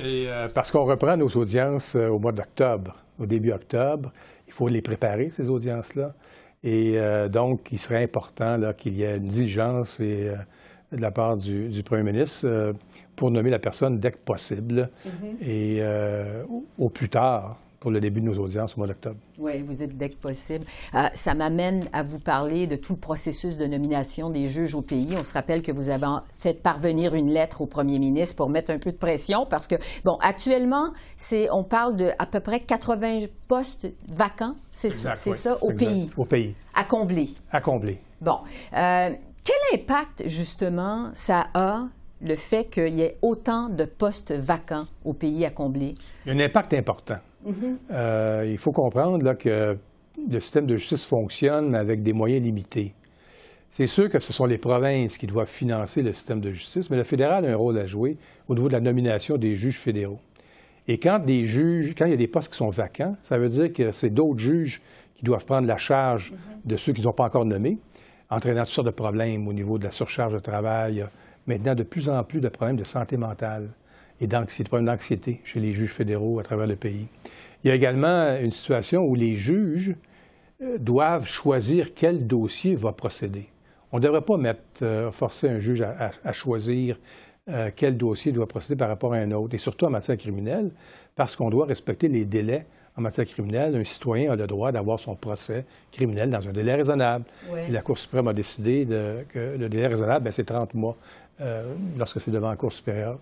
Et, 0.04 0.26
euh, 0.28 0.48
parce 0.54 0.72
qu'on 0.72 0.86
reprend 0.86 1.16
nos 1.16 1.30
audiences 1.30 1.96
euh, 1.96 2.08
au 2.08 2.20
mois 2.20 2.32
d'octobre, 2.32 2.96
au 3.20 3.26
début 3.26 3.52
octobre. 3.52 4.12
Il 4.48 4.54
faut 4.54 4.68
les 4.68 4.82
préparer, 4.82 5.30
ces 5.30 5.50
audiences-là. 5.50 6.14
Et 6.64 6.98
euh, 6.98 7.30
donc, 7.30 7.72
il 7.72 7.78
serait 7.78 8.04
important 8.04 8.60
qu'il 8.74 8.96
y 8.96 9.04
ait 9.04 9.18
une 9.18 9.28
diligence 9.28 10.00
et, 10.00 10.30
euh, 10.30 10.36
de 10.92 11.02
la 11.02 11.12
part 11.12 11.38
du, 11.38 11.84
premier 11.84 12.04
ministre 12.04 12.74
pour 13.16 13.30
nommer 13.30 13.50
la 13.50 13.60
personne 13.60 14.00
dès 14.00 14.12
que 14.12 14.18
possible 14.18 14.90
mm-hmm. 15.06 15.48
et 15.48 15.84
au 16.78 16.90
plus 16.90 17.10
tard 17.10 17.58
pour 17.80 17.92
le 17.92 18.00
début 18.00 18.22
de 18.22 18.26
nos 18.26 18.38
audiences 18.38 18.76
au 18.76 18.80
mois 18.80 18.88
d'octobre. 18.88 19.18
Oui, 19.38 19.62
vous 19.62 19.84
êtes 19.84 19.98
dès 19.98 20.10
que 20.10 20.16
possible. 20.16 20.66
ça 21.14 21.34
m'amène 21.34 21.88
à 21.94 22.04
vous 22.04 22.20
parler 22.20 22.68
de 22.68 22.76
tout 22.76 22.94
le 22.94 23.00
processus 23.00 23.58
de 23.58 23.66
nomination 23.66 24.30
des 24.30 24.48
juges 24.48 24.76
au 24.76 24.82
pays. 24.82 25.10
On 25.18 25.24
se 25.24 25.34
rappelle 25.34 25.62
que 25.62 25.72
vous 25.72 25.90
avez 25.90 26.08
fait 26.38 26.54
parvenir 26.54 27.16
une 27.16 27.30
lettre 27.30 27.62
au 27.62 27.66
premier 27.66 28.00
ministre 28.00 28.36
pour 28.36 28.50
mettre 28.50 28.72
un 28.72 28.80
peu 28.80 28.92
de 28.92 28.98
pression 28.98 29.46
parce 29.46 29.68
que, 29.68 29.76
bon, 30.04 30.18
actuellement, 30.22 30.94
c'est, 31.18 31.50
on 31.52 31.64
parle 31.64 31.96
de 31.96 32.12
à 32.20 32.26
peu 32.26 32.40
près 32.40 32.60
80 32.60 33.26
postes 33.48 33.88
vacants, 34.08 34.56
c'est 34.72 34.90
ça, 34.90 35.16
ça 35.16 35.64
au 35.64 35.72
pays? 35.72 36.12
Au 36.18 36.26
pays. 36.26 36.56
À 36.74 36.84
combler. 36.84 37.30
À 37.52 37.62
combler. 37.62 38.00
Bon. 38.22 38.40
Euh, 38.74 39.10
quel 39.44 39.80
impact, 39.80 40.28
justement, 40.28 41.10
ça 41.14 41.48
a 41.54 41.88
le 42.22 42.36
fait 42.36 42.66
qu'il 42.66 42.96
y 42.96 43.02
ait 43.02 43.18
autant 43.22 43.70
de 43.70 43.86
postes 43.86 44.32
vacants 44.32 44.86
au 45.04 45.14
pays 45.14 45.46
à 45.46 45.52
combler? 45.52 45.96
Il 46.26 46.34
y 46.34 46.42
a 46.42 46.44
un 46.44 46.46
impact 46.46 46.74
important. 46.74 47.18
Euh, 47.92 48.46
il 48.48 48.58
faut 48.58 48.72
comprendre 48.72 49.34
que 49.34 49.78
le 50.30 50.40
système 50.40 50.66
de 50.66 50.78
justice 50.78 51.06
fonctionne 51.06 51.76
avec 51.76 52.02
des 52.02 52.14
moyens 52.14 52.44
limités. 52.44 52.94
C'est 53.70 53.88
sûr 53.88 54.10
que 54.10 54.20
ce 54.20 54.32
sont 54.32 54.46
les 54.46 54.58
provinces 54.58 55.18
qui 55.18 55.28
doivent 55.28 55.50
financer 55.50 56.02
le 56.02 56.14
système 56.14 56.40
de 56.40 56.52
justice, 56.52 56.90
mais 56.90 56.98
le 56.98 57.04
fédéral 57.04 57.46
a 57.46 57.52
un 57.52 57.56
rôle 57.56 57.78
à 57.78 57.86
jouer 57.86 58.18
au 58.48 58.56
niveau 58.56 58.68
de 58.68 58.74
la 58.74 58.80
nomination 58.80 59.38
des 59.38 59.56
juges 59.56 59.80
fédéraux. 59.80 60.20
Et 60.88 60.98
quand 60.98 61.20
des 61.20 61.46
juges, 61.46 61.94
quand 61.98 62.06
il 62.06 62.12
y 62.12 62.14
a 62.14 62.18
des 62.18 62.28
postes 62.28 62.52
qui 62.52 62.58
sont 62.58 62.70
vacants, 62.70 63.18
ça 63.22 63.38
veut 63.38 63.50
dire 63.50 63.74
que 63.74 63.92
c'est 63.92 64.12
d'autres 64.12 64.40
juges 64.40 64.82
qui 65.16 65.24
doivent 65.24 65.46
prendre 65.46 65.68
la 65.68 65.78
charge 65.78 66.34
de 66.64 66.78
ceux 66.78 66.94
qui 66.94 67.02
ne 67.02 67.06
sont 67.06 67.14
pas 67.14 67.26
encore 67.26 67.46
nommés, 67.46 67.78
entraînant 68.30 68.64
toutes 68.64 68.74
sortes 68.74 68.88
de 68.88 68.92
problèmes 68.92 69.48
au 69.48 69.54
niveau 69.54 69.78
de 69.78 69.84
la 69.84 69.92
surcharge 69.92 70.34
de 70.34 70.40
travail. 70.40 71.06
Maintenant, 71.48 71.76
de 71.76 71.84
plus 71.84 72.10
en 72.10 72.24
plus 72.24 72.40
de 72.40 72.50
problèmes 72.50 72.78
de 72.78 72.84
santé 72.84 73.18
mentale 73.18 73.70
et 74.22 74.28
d'anxiété, 74.28 74.68
problèmes 74.68 74.86
d'anxiété 74.88 75.42
chez 75.44 75.60
les 75.60 75.74
juges 75.74 75.92
fédéraux 75.92 76.40
à 76.40 76.44
travers 76.44 76.68
le 76.68 76.76
pays. 76.76 77.08
Il 77.64 77.70
y 77.70 77.72
a 77.72 77.76
également 77.76 78.38
une 78.38 78.52
situation 78.52 79.04
où 79.04 79.16
les 79.16 79.36
juges 79.36 79.96
euh, 80.62 80.78
doivent 80.78 81.28
choisir 81.28 81.94
quel 81.94 82.28
dossier 82.28 82.76
va 82.76 82.94
procéder. 82.94 83.50
On 83.92 83.98
ne 83.98 84.04
devrait 84.04 84.22
pas 84.22 84.38
mettre, 84.38 84.62
euh, 84.84 85.12
forcer 85.12 85.50
un 85.50 85.60
juge 85.60 85.82
à, 85.82 86.34
choisir 86.34 86.98
euh, 87.50 87.72
quel 87.76 87.98
dossier 87.98 88.32
doit 88.32 88.48
procéder 88.48 88.78
par 88.78 88.88
rapport 88.88 89.14
à 89.14 89.18
un 89.18 89.32
autre, 89.32 89.54
et 89.54 89.58
surtout 89.58 89.86
en 89.86 89.90
matière 89.90 90.18
criminelle, 90.18 90.72
parce 91.16 91.36
qu'on 91.36 91.50
doit 91.50 91.66
respecter 91.66 92.08
les 92.08 92.24
délais 92.24 92.66
en 92.96 93.02
matière 93.02 93.26
criminelle. 93.26 93.76
Un 93.76 93.84
citoyen 93.84 94.32
a 94.32 94.36
le 94.36 94.48
droit 94.48 94.72
d'avoir 94.72 95.00
son 95.00 95.16
procès 95.16 95.66
criminel 95.92 96.30
dans 96.30 96.48
un 96.48 96.54
délai 96.54 96.76
raisonnable. 96.76 97.26
Et 97.68 97.72
la 97.72 97.82
Cour 97.82 97.98
suprême 97.98 98.30
a 98.30 98.34
décidé 98.34 98.88
que 99.30 99.58
le 99.58 99.68
délai 99.68 99.88
raisonnable, 99.88 100.24
ben, 100.24 100.32
c'est 100.32 100.46
30 100.46 100.74
mois. 100.74 100.96
Euh, 101.42 101.74
lorsque 101.98 102.22
c'est 102.22 102.32
devant 102.32 102.50
la 102.50 102.56
Cour 102.56 102.72
supérieure. 102.72 103.20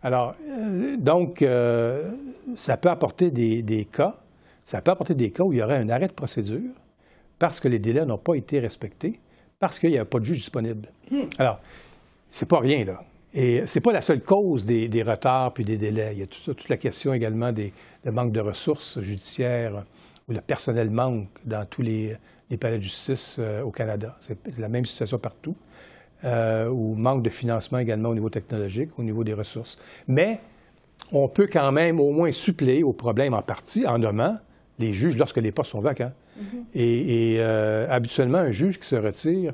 Alors, 0.00 0.36
euh, 0.48 0.96
donc, 0.96 1.42
euh, 1.42 2.12
ça 2.54 2.76
peut 2.76 2.88
apporter 2.88 3.32
des, 3.32 3.88
cas, 3.92 4.14
ça 4.62 4.80
peut 4.80 4.92
apporter 4.92 5.14
des 5.14 5.32
cas 5.32 5.42
où 5.42 5.52
il 5.52 5.58
y 5.58 5.62
aurait 5.62 5.78
un 5.78 5.88
arrêt 5.88 6.06
de 6.06 6.12
procédure 6.12 6.70
parce 7.40 7.58
que 7.58 7.66
les 7.66 7.80
délais 7.80 8.06
n'ont 8.06 8.18
pas 8.18 8.34
été 8.34 8.60
respectés, 8.60 9.18
parce 9.58 9.80
qu'il 9.80 9.90
n'y 9.90 9.98
a 9.98 10.04
pas 10.04 10.20
de 10.20 10.24
juge 10.24 10.38
disponible. 10.38 10.88
Hmm. 11.10 11.22
Alors, 11.38 11.58
c'est 12.28 12.48
pas 12.48 12.60
rien, 12.60 12.84
là. 12.84 13.02
Et 13.34 13.66
ce 13.66 13.78
n'est 13.78 13.82
pas 13.82 13.92
la 13.92 14.00
seule 14.00 14.22
cause 14.22 14.64
des, 14.64 15.02
retards 15.02 15.52
puis 15.52 15.64
des 15.64 15.76
délais. 15.76 16.10
Il 16.12 16.20
y 16.20 16.22
a 16.22 16.26
toute, 16.26 16.68
la 16.68 16.76
question 16.76 17.12
également 17.14 17.50
des, 17.50 17.72
manque 18.04 18.30
de 18.30 18.40
ressources 18.40 19.00
judiciaires 19.00 19.84
où 20.28 20.32
le 20.32 20.40
personnel 20.40 20.88
manque 20.88 21.28
dans 21.44 21.66
tous 21.66 21.82
les, 21.82 22.16
palais 22.60 22.78
de 22.78 22.82
justice 22.82 23.40
au 23.64 23.72
Canada. 23.72 24.16
C'est 24.20 24.38
la 24.56 24.68
même 24.68 24.86
situation 24.86 25.18
partout 25.18 25.56
euh, 26.24 26.68
ou 26.68 26.94
manque 26.94 27.22
de 27.22 27.30
financement 27.30 27.78
également 27.78 28.10
au 28.10 28.14
niveau 28.14 28.30
technologique, 28.30 28.90
au 28.98 29.02
niveau 29.02 29.24
des 29.24 29.34
ressources. 29.34 29.78
Mais 30.08 30.40
on 31.12 31.28
peut 31.28 31.48
quand 31.50 31.72
même 31.72 32.00
au 32.00 32.10
moins 32.10 32.32
suppléer 32.32 32.82
au 32.82 32.92
problème 32.92 33.34
en 33.34 33.42
partie 33.42 33.86
en 33.86 33.98
nommant 33.98 34.38
les 34.78 34.92
juges 34.92 35.16
lorsque 35.16 35.38
les 35.38 35.52
postes 35.52 35.72
sont 35.72 35.80
vacants. 35.80 36.12
Mm-hmm. 36.38 36.64
Et, 36.74 37.36
euh, 37.38 37.86
habituellement, 37.90 38.38
un 38.38 38.50
juge 38.50 38.78
qui 38.78 38.86
se 38.86 38.96
retire 38.96 39.52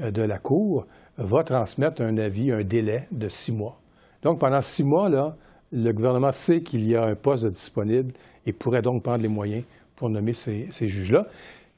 euh, 0.00 0.10
de 0.10 0.22
la 0.22 0.38
Cour 0.38 0.86
va 1.16 1.42
transmettre 1.42 2.02
un 2.02 2.16
avis, 2.18 2.52
un 2.52 2.62
délai 2.62 3.08
de 3.10 3.28
six 3.28 3.52
mois. 3.52 3.80
Donc, 4.22 4.38
pendant 4.38 4.62
six 4.62 4.84
mois, 4.84 5.08
là, 5.08 5.36
le 5.72 5.92
gouvernement 5.92 6.32
sait 6.32 6.62
qu'il 6.62 6.86
y 6.86 6.96
a 6.96 7.04
un 7.04 7.14
poste 7.14 7.46
disponible 7.46 8.12
et 8.46 8.52
pourrait 8.52 8.82
donc 8.82 9.02
prendre 9.02 9.22
les 9.22 9.28
moyens 9.28 9.64
pour 9.96 10.08
nommer 10.08 10.32
ces, 10.32 10.68
juges-là. 10.70 11.26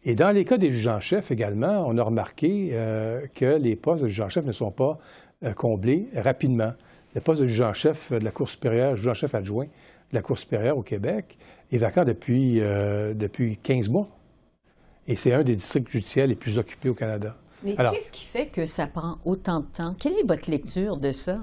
Et 0.05 0.15
dans 0.15 0.31
les 0.31 0.45
cas 0.45 0.57
des 0.57 0.73
juges 0.73 0.89
en 0.89 1.01
chef 1.01 1.31
également, 1.31 1.85
on 1.87 1.99
a 1.99 2.03
remarqué 2.03 2.71
euh, 2.73 3.27
que 3.35 3.57
les 3.57 3.77
postes 3.77 4.03
de 4.03 4.09
juges 4.09 4.21
en 4.23 4.29
chef 4.29 4.47
ne 4.47 4.53
sont 4.53 4.71
pas 4.71 4.99
comblés 5.57 6.09
rapidement. 6.15 6.75
Le 7.15 7.23
poste 7.23 7.41
de 7.41 7.47
juge 7.47 7.63
en 7.63 7.73
chef 7.73 8.13
de 8.13 8.23
la 8.23 8.31
Cour 8.31 8.51
supérieure, 8.51 8.95
juge 8.97 9.09
en 9.09 9.15
chef 9.15 9.35
adjoint 9.35 9.65
de 9.65 10.15
la 10.15 10.21
Cour 10.21 10.39
supérieure 10.39 10.77
au 10.77 10.83
Québec, 10.83 11.39
est 11.73 11.79
vacant 11.79 12.05
depuis, 12.05 12.61
depuis 12.61 13.57
15 13.57 13.89
mois. 13.89 14.07
Et 15.09 15.17
c'est 15.17 15.33
un 15.33 15.43
des 15.43 15.57
districts 15.57 15.89
judiciaires 15.89 16.27
les 16.27 16.35
plus 16.35 16.59
occupés 16.59 16.91
au 16.91 16.95
Canada. 16.95 17.37
Mais 17.63 17.75
qu'est-ce 17.75 18.13
qui 18.13 18.25
fait 18.25 18.47
que 18.47 18.67
ça 18.67 18.87
prend 18.87 19.19
autant 19.25 19.61
de 19.61 19.67
temps? 19.67 19.95
Quelle 19.99 20.15
est 20.15 20.27
votre 20.27 20.51
lecture 20.51 20.97
de 20.97 21.13
ça? 21.13 21.39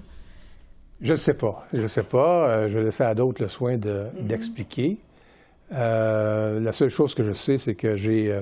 Je 1.01 1.11
ne 1.11 1.17
sais 1.17 1.37
pas. 1.37 1.67
Je 1.73 1.81
ne 1.81 1.87
sais 1.87 2.03
pas. 2.03 2.49
Euh, 2.49 2.69
je 2.69 2.77
vais 2.77 2.85
laisser 2.85 3.03
à 3.03 3.13
d'autres 3.13 3.41
le 3.41 3.47
soin 3.47 3.77
mhm. 3.77 4.09
d'expliquer. 4.21 4.97
Euh, 5.71 6.59
la 6.59 6.71
seule 6.71 6.89
chose 6.89 7.13
que 7.13 7.23
je 7.23 7.33
sais, 7.33 7.57
c'est 7.57 7.75
que 7.75 7.95
j'ai, 7.95 8.31
euh, 8.31 8.41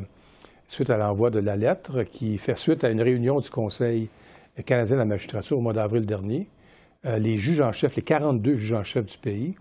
suite 0.67 0.89
à 0.89 0.98
l'envoi 0.98 1.29
de 1.29 1.39
la 1.39 1.55
lettre, 1.55 2.03
qui 2.03 2.38
fait 2.38 2.55
suite 2.55 2.84
à 2.84 2.89
une 2.89 3.01
réunion 3.01 3.39
du 3.39 3.50
Conseil 3.50 4.10
canadien 4.65 4.96
de 4.96 5.01
la 5.01 5.05
magistrature 5.05 5.58
au 5.58 5.62
mois 5.62 5.74
d'avril 5.74 6.05
dernier, 6.05 6.48
les 7.03 7.38
juges 7.38 7.62
en 7.62 7.72
chef, 7.72 7.96
les 7.98 8.01
42 8.01 8.55
juges 8.55 8.74
en 8.74 8.84
chef 8.84 9.05
du 9.05 9.17
pays, 9.17 9.53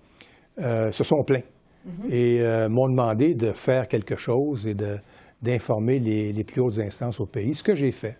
se 0.56 1.04
sont 1.04 1.25
plaints 1.25 1.42
mhm. 1.85 2.12
et 2.12 2.68
m'ont 2.68 2.88
demandé 2.88 3.35
de 3.35 3.50
faire 3.52 3.88
quelque 3.88 4.14
chose 4.14 4.68
et 4.68 4.75
de, 4.75 4.97
d'informer 5.42 5.99
les, 5.99 6.44
plus 6.44 6.61
hautes 6.61 6.78
instances 6.78 7.21
au 7.21 7.26
pays, 7.26 7.54
ce 7.54 7.62
que 7.62 7.75
j'ai 7.75 7.92
fait 7.92 8.16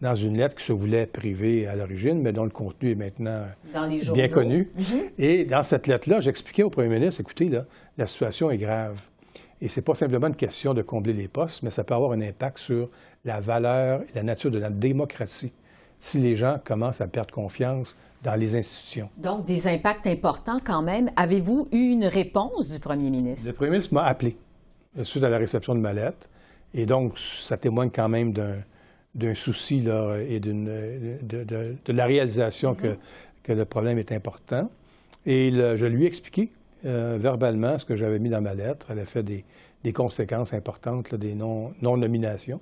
dans 0.00 0.14
une 0.14 0.36
lettre 0.36 0.54
qui 0.56 0.64
se 0.64 0.72
voulait 0.72 1.06
privée 1.06 1.66
à 1.66 1.74
l'origine, 1.74 2.20
mais 2.20 2.32
dont 2.32 2.44
le 2.44 2.50
contenu 2.50 2.90
est 2.90 2.94
maintenant 2.94 3.44
bien 4.12 4.28
connu. 4.28 4.70
Mhm. 4.76 5.00
Et 5.18 5.44
dans 5.44 5.62
cette 5.62 5.86
lettre-là, 5.86 6.20
j'expliquais 6.20 6.62
au 6.62 6.70
premier 6.70 6.88
ministre, 6.88 7.20
écoutez, 7.20 7.48
là, 7.48 7.64
la 7.96 8.06
situation 8.06 8.50
est 8.50 8.58
grave. 8.58 9.00
Et 9.60 9.70
ce 9.70 9.80
n'est 9.80 9.84
pas 9.84 9.94
simplement 9.94 10.26
une 10.26 10.36
question 10.36 10.74
de 10.74 10.82
combler 10.82 11.14
les 11.14 11.28
postes, 11.28 11.62
mais 11.62 11.70
ça 11.70 11.82
peut 11.82 11.94
avoir 11.94 12.12
un 12.12 12.20
impact 12.20 12.58
sur 12.58 12.90
la 13.24 13.40
valeur 13.40 14.02
et 14.02 14.14
la 14.14 14.22
nature 14.22 14.50
de 14.50 14.58
la 14.58 14.68
démocratie 14.68 15.52
si 15.98 16.18
les 16.18 16.36
gens 16.36 16.58
commencent 16.62 17.00
à 17.00 17.06
perdre 17.06 17.32
confiance 17.32 17.96
dans 18.22 18.34
les 18.34 18.54
institutions. 18.54 19.08
Donc, 19.16 19.46
des 19.46 19.66
impacts 19.66 20.06
importants 20.06 20.60
quand 20.62 20.82
même. 20.82 21.10
Avez-vous 21.16 21.68
eu 21.72 21.92
une 21.92 22.04
réponse 22.04 22.70
du 22.70 22.78
premier 22.80 23.08
ministre? 23.08 23.46
Le 23.46 23.54
premier 23.54 23.70
ministre 23.70 23.94
m'a 23.94 24.04
appelé 24.04 24.36
suite 25.04 25.24
à 25.24 25.30
la 25.30 25.38
réception 25.38 25.74
de 25.74 25.80
ma 25.80 25.94
lettre. 25.94 26.28
Et 26.74 26.84
donc, 26.84 27.18
ça 27.18 27.56
témoigne 27.56 27.90
quand 27.90 28.10
même 28.10 28.32
d'un 28.32 28.56
souci 29.34 29.80
là, 29.80 30.18
et 30.18 30.40
de, 30.40 30.52
de, 31.22 31.92
la 31.92 32.06
réalisation 32.06 32.74
que, 32.74 32.88
mm-hmm. 32.88 32.98
que, 33.42 33.52
le 33.52 33.64
problème 33.64 33.98
est 33.98 34.12
important. 34.12 34.70
Et 35.24 35.50
je 35.50 35.86
lui 35.86 36.04
ai 36.04 36.06
expliqué 36.06 36.50
euh, 36.84 37.16
verbalement 37.18 37.78
ce 37.78 37.84
que 37.84 37.96
j'avais 37.96 38.18
mis 38.18 38.28
dans 38.28 38.40
ma 38.40 38.54
lettre. 38.54 38.86
Elle 38.90 39.00
a 39.00 39.06
fait 39.06 39.22
des, 39.22 39.44
des 39.82 39.92
conséquences 39.92 40.52
importantes, 40.54 41.14
des 41.14 41.34
non-nominations. 41.34 42.60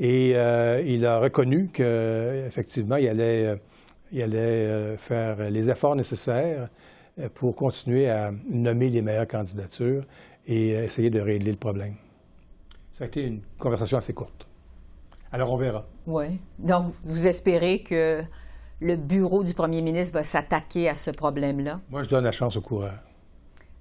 et 0.00 0.32
euh, 0.34 0.82
il 0.84 1.06
a 1.06 1.20
reconnu 1.20 1.68
qu'effectivement, 1.72 2.96
il 2.96 3.08
allait, 3.08 3.56
il 4.10 4.22
allait 4.22 4.38
euh, 4.38 4.96
faire 4.96 5.50
les 5.50 5.70
efforts 5.70 5.94
nécessaires 5.94 6.68
pour 7.34 7.54
continuer 7.54 8.08
à 8.08 8.32
nommer 8.48 8.88
les 8.88 9.02
meilleures 9.02 9.28
candidatures 9.28 10.04
et 10.46 10.70
essayer 10.70 11.10
de 11.10 11.20
régler 11.20 11.52
le 11.52 11.58
problème. 11.58 11.94
Ça 12.94 13.04
a 13.04 13.06
été 13.06 13.26
une 13.26 13.42
conversation 13.58 13.98
assez 13.98 14.14
courte. 14.14 14.46
Alors, 15.32 15.52
on 15.52 15.56
verra. 15.56 15.86
Oui. 16.06 16.38
Donc, 16.58 16.92
vous 17.04 17.26
espérez 17.26 17.82
que 17.82 18.22
le 18.80 18.96
bureau 18.96 19.44
du 19.44 19.54
premier 19.54 19.80
ministre 19.80 20.14
va 20.14 20.24
s'attaquer 20.24 20.88
à 20.88 20.94
ce 20.94 21.10
problème-là? 21.10 21.80
Moi, 21.90 22.02
je 22.02 22.08
donne 22.08 22.24
la 22.24 22.32
chance 22.32 22.56
au 22.56 22.60
coureur. 22.60 22.94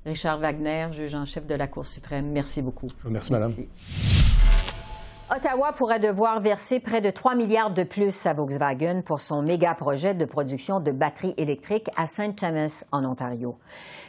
Richard 0.05 0.39
Wagner, 0.39 0.88
juge 0.91 1.13
en 1.13 1.25
chef 1.25 1.46
de 1.46 1.55
la 1.55 1.67
Cour 1.67 1.86
suprême, 1.86 2.31
merci 2.31 2.62
beaucoup. 2.62 2.88
Merci, 3.05 3.31
madame. 3.31 3.53
Ottawa 5.34 5.72
pourrait 5.72 6.02
devoir 6.02 6.42
verser 6.42 6.82
près 6.82 7.00
de 7.00 7.10
3 7.10 7.36
milliards 7.36 7.72
de 7.72 7.84
plus 7.84 8.26
à 8.26 8.34
Volkswagen 8.34 9.02
pour 9.02 9.22
son 9.22 9.42
méga 9.42 9.74
projet 9.74 10.14
de 10.14 10.26
production 10.26 10.82
de 10.82 10.92
batteries 10.92 11.34
électriques 11.38 11.90
à 11.96 12.06
St. 12.06 12.36
Thomas, 12.36 12.84
en 12.92 13.06
Ontario. 13.06 13.58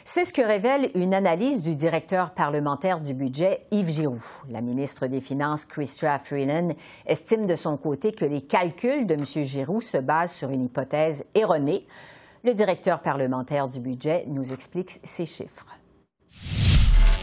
C'est 0.03 0.25
ce 0.25 0.33
que 0.33 0.41
révèle 0.41 0.91
une 0.95 1.13
analyse 1.13 1.63
du 1.63 1.77
directeur 1.77 2.31
parlementaire 2.31 2.99
du 2.99 3.13
budget, 3.13 3.65
Yves 3.71 3.89
Giroux. 3.89 4.43
La 4.49 4.59
ministre 4.59 5.07
des 5.07 5.21
Finances, 5.21 5.63
Christa 5.63 6.19
Freeland, 6.19 6.73
estime 7.05 7.45
de 7.45 7.55
son 7.55 7.77
côté 7.77 8.11
que 8.11 8.25
les 8.25 8.41
calculs 8.41 9.07
de 9.07 9.13
M. 9.13 9.23
Giroux 9.23 9.79
se 9.79 9.99
basent 9.99 10.33
sur 10.33 10.49
une 10.49 10.65
hypothèse 10.65 11.23
erronée. 11.35 11.87
Le 12.43 12.53
directeur 12.53 12.99
parlementaire 12.99 13.69
du 13.69 13.79
budget 13.79 14.25
nous 14.27 14.51
explique 14.51 14.99
ces 15.05 15.25
chiffres. 15.25 15.67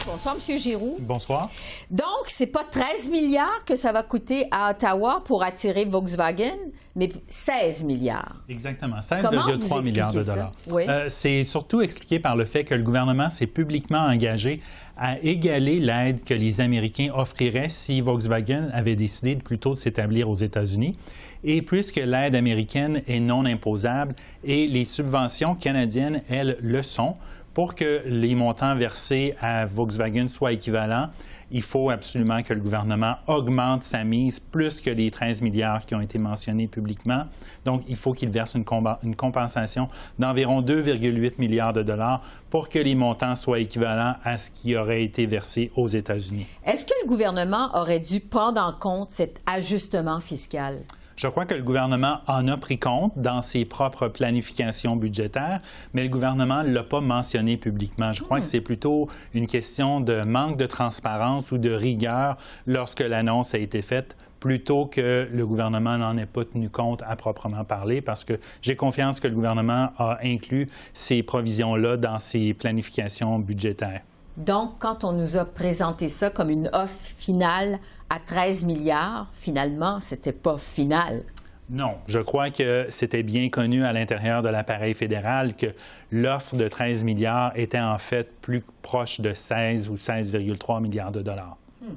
Bonsoir, 0.05 0.35
M. 0.35 0.57
Giroux. 0.57 0.97
Bonsoir. 0.99 1.49
Donc, 1.89 2.25
c'est 2.27 2.47
pas 2.47 2.63
13 2.69 3.09
milliards 3.09 3.63
que 3.65 3.75
ça 3.75 3.91
va 3.91 4.03
coûter 4.03 4.47
à 4.51 4.71
Ottawa 4.71 5.21
pour 5.23 5.43
attirer 5.43 5.85
Volkswagen, 5.85 6.57
mais 6.95 7.09
16 7.27 7.83
milliards. 7.83 8.35
Exactement, 8.49 8.97
16,3 8.97 9.83
milliards 9.83 10.13
de 10.13 10.23
dollars. 10.23 10.53
Euh, 10.71 11.05
c'est 11.09 11.43
surtout 11.43 11.81
expliqué 11.81 12.19
par 12.19 12.35
le 12.35 12.45
fait 12.45 12.63
que 12.63 12.73
le 12.73 12.83
gouvernement 12.83 13.29
s'est 13.29 13.47
publiquement 13.47 14.05
engagé 14.05 14.61
à 14.97 15.19
égaler 15.19 15.79
l'aide 15.79 16.23
que 16.23 16.33
les 16.33 16.61
Américains 16.61 17.09
offriraient 17.15 17.69
si 17.69 18.01
Volkswagen 18.01 18.69
avait 18.73 18.95
décidé 18.95 19.35
plutôt 19.35 19.71
de 19.71 19.79
s'établir 19.79 20.29
aux 20.29 20.35
États-Unis. 20.35 20.97
Et 21.43 21.61
puisque 21.61 21.95
l'aide 21.95 22.35
américaine 22.35 23.01
est 23.07 23.19
non 23.19 23.45
imposable 23.45 24.15
et 24.43 24.67
les 24.67 24.85
subventions 24.85 25.55
canadiennes, 25.55 26.21
elles, 26.29 26.57
le 26.61 26.83
sont, 26.83 27.15
pour 27.53 27.75
que 27.75 28.01
les 28.05 28.35
montants 28.35 28.75
versés 28.75 29.35
à 29.41 29.65
Volkswagen 29.65 30.27
soient 30.27 30.53
équivalents, 30.53 31.09
il 31.51 31.61
faut 31.61 31.89
absolument 31.89 32.41
que 32.43 32.53
le 32.53 32.61
gouvernement 32.61 33.15
augmente 33.27 33.83
sa 33.83 34.03
mise 34.03 34.39
plus 34.39 34.79
que 34.79 34.89
les 34.89 35.11
13 35.11 35.41
milliards 35.41 35.85
qui 35.85 35.93
ont 35.93 36.01
été 36.01 36.17
mentionnés 36.17 36.67
publiquement. 36.67 37.25
Donc, 37.65 37.83
il 37.89 37.97
faut 37.97 38.13
qu'il 38.13 38.29
verse 38.29 38.55
une, 38.55 39.15
compensation 39.15 39.89
d'environ 40.17 40.61
2,8 40.61 41.33
milliards 41.39 41.73
de 41.73 41.83
dollars 41.83 42.23
pour 42.49 42.69
que 42.69 42.79
les 42.79 42.95
montants 42.95 43.35
soient 43.35 43.59
équivalents 43.59 44.15
à 44.23 44.37
ce 44.37 44.49
qui 44.49 44.75
aurait 44.75 45.03
été 45.03 45.25
versé 45.25 45.71
aux 45.75 45.87
États-Unis. 45.87 46.47
Est-ce 46.65 46.85
que 46.85 46.93
le 47.03 47.07
gouvernement 47.07 47.69
aurait 47.73 47.99
dû 47.99 48.21
prendre 48.21 48.61
en 48.61 48.71
compte 48.71 49.09
cet 49.09 49.41
ajustement 49.45 50.21
fiscal? 50.21 50.83
Je 51.21 51.27
crois 51.27 51.45
que 51.45 51.53
le 51.53 51.61
gouvernement 51.61 52.21
en 52.25 52.47
a 52.47 52.57
pris 52.57 52.79
compte 52.79 53.13
dans 53.15 53.43
ses 53.43 53.63
propres 53.63 54.07
planifications 54.07 54.95
budgétaires, 54.95 55.61
mais 55.93 56.01
le 56.01 56.09
gouvernement 56.09 56.63
ne 56.63 56.71
l'a 56.71 56.81
pas 56.81 56.99
mentionné 56.99 57.57
publiquement. 57.57 58.11
Je 58.11 58.23
crois 58.23 58.39
que 58.39 58.45
hmm. 58.45 58.49
c'est 58.49 58.61
plutôt 58.61 59.07
une 59.35 59.45
question 59.45 60.01
de 60.01 60.23
manque 60.23 60.57
de 60.57 60.65
transparence 60.65 61.51
ou 61.51 61.59
de 61.59 61.69
rigueur 61.69 62.37
lorsque 62.65 63.01
l'annonce 63.01 63.53
a 63.53 63.59
été 63.59 63.83
faite 63.83 64.17
plutôt 64.39 64.87
que 64.87 65.29
le 65.31 65.45
gouvernement 65.45 65.95
n'en 65.95 66.17
ait 66.17 66.25
pas 66.25 66.43
tenu 66.43 66.71
compte 66.71 67.03
à 67.07 67.15
proprement 67.15 67.65
parler, 67.65 68.01
parce 68.01 68.23
que 68.23 68.39
j'ai 68.63 68.75
confiance 68.75 69.19
que 69.19 69.27
le 69.27 69.35
gouvernement 69.35 69.91
a 69.99 70.17
inclus 70.23 70.69
ces 70.95 71.21
provisions-là 71.21 71.97
dans 71.97 72.17
ses 72.17 72.55
planifications 72.55 73.37
budgétaires. 73.37 74.01
Donc, 74.37 74.79
quand 74.79 75.03
on 75.03 75.11
nous 75.11 75.37
a 75.37 75.45
présenté 75.45 76.07
ça 76.07 76.31
comme 76.31 76.49
une 76.49 76.69
offre 76.73 76.97
finale 77.17 77.79
à 78.11 78.19
13 78.19 78.65
milliards, 78.65 79.27
finalement, 79.35 80.01
c'était 80.01 80.33
pas 80.33 80.57
final. 80.57 81.23
Non, 81.69 81.93
je 82.07 82.19
crois 82.19 82.49
que 82.49 82.87
c'était 82.89 83.23
bien 83.23 83.47
connu 83.47 83.85
à 83.85 83.93
l'intérieur 83.93 84.43
de 84.43 84.49
l'appareil 84.49 84.93
fédéral 84.93 85.55
que 85.55 85.67
l'offre 86.11 86.57
de 86.57 86.67
13 86.67 87.05
milliards 87.05 87.53
était 87.55 87.79
en 87.79 87.97
fait 87.97 88.29
plus 88.41 88.63
proche 88.81 89.21
de 89.21 89.33
16 89.33 89.89
ou 89.89 89.95
16,3 89.95 90.81
milliards 90.81 91.13
de 91.13 91.21
dollars. 91.21 91.55
Hmm. 91.81 91.93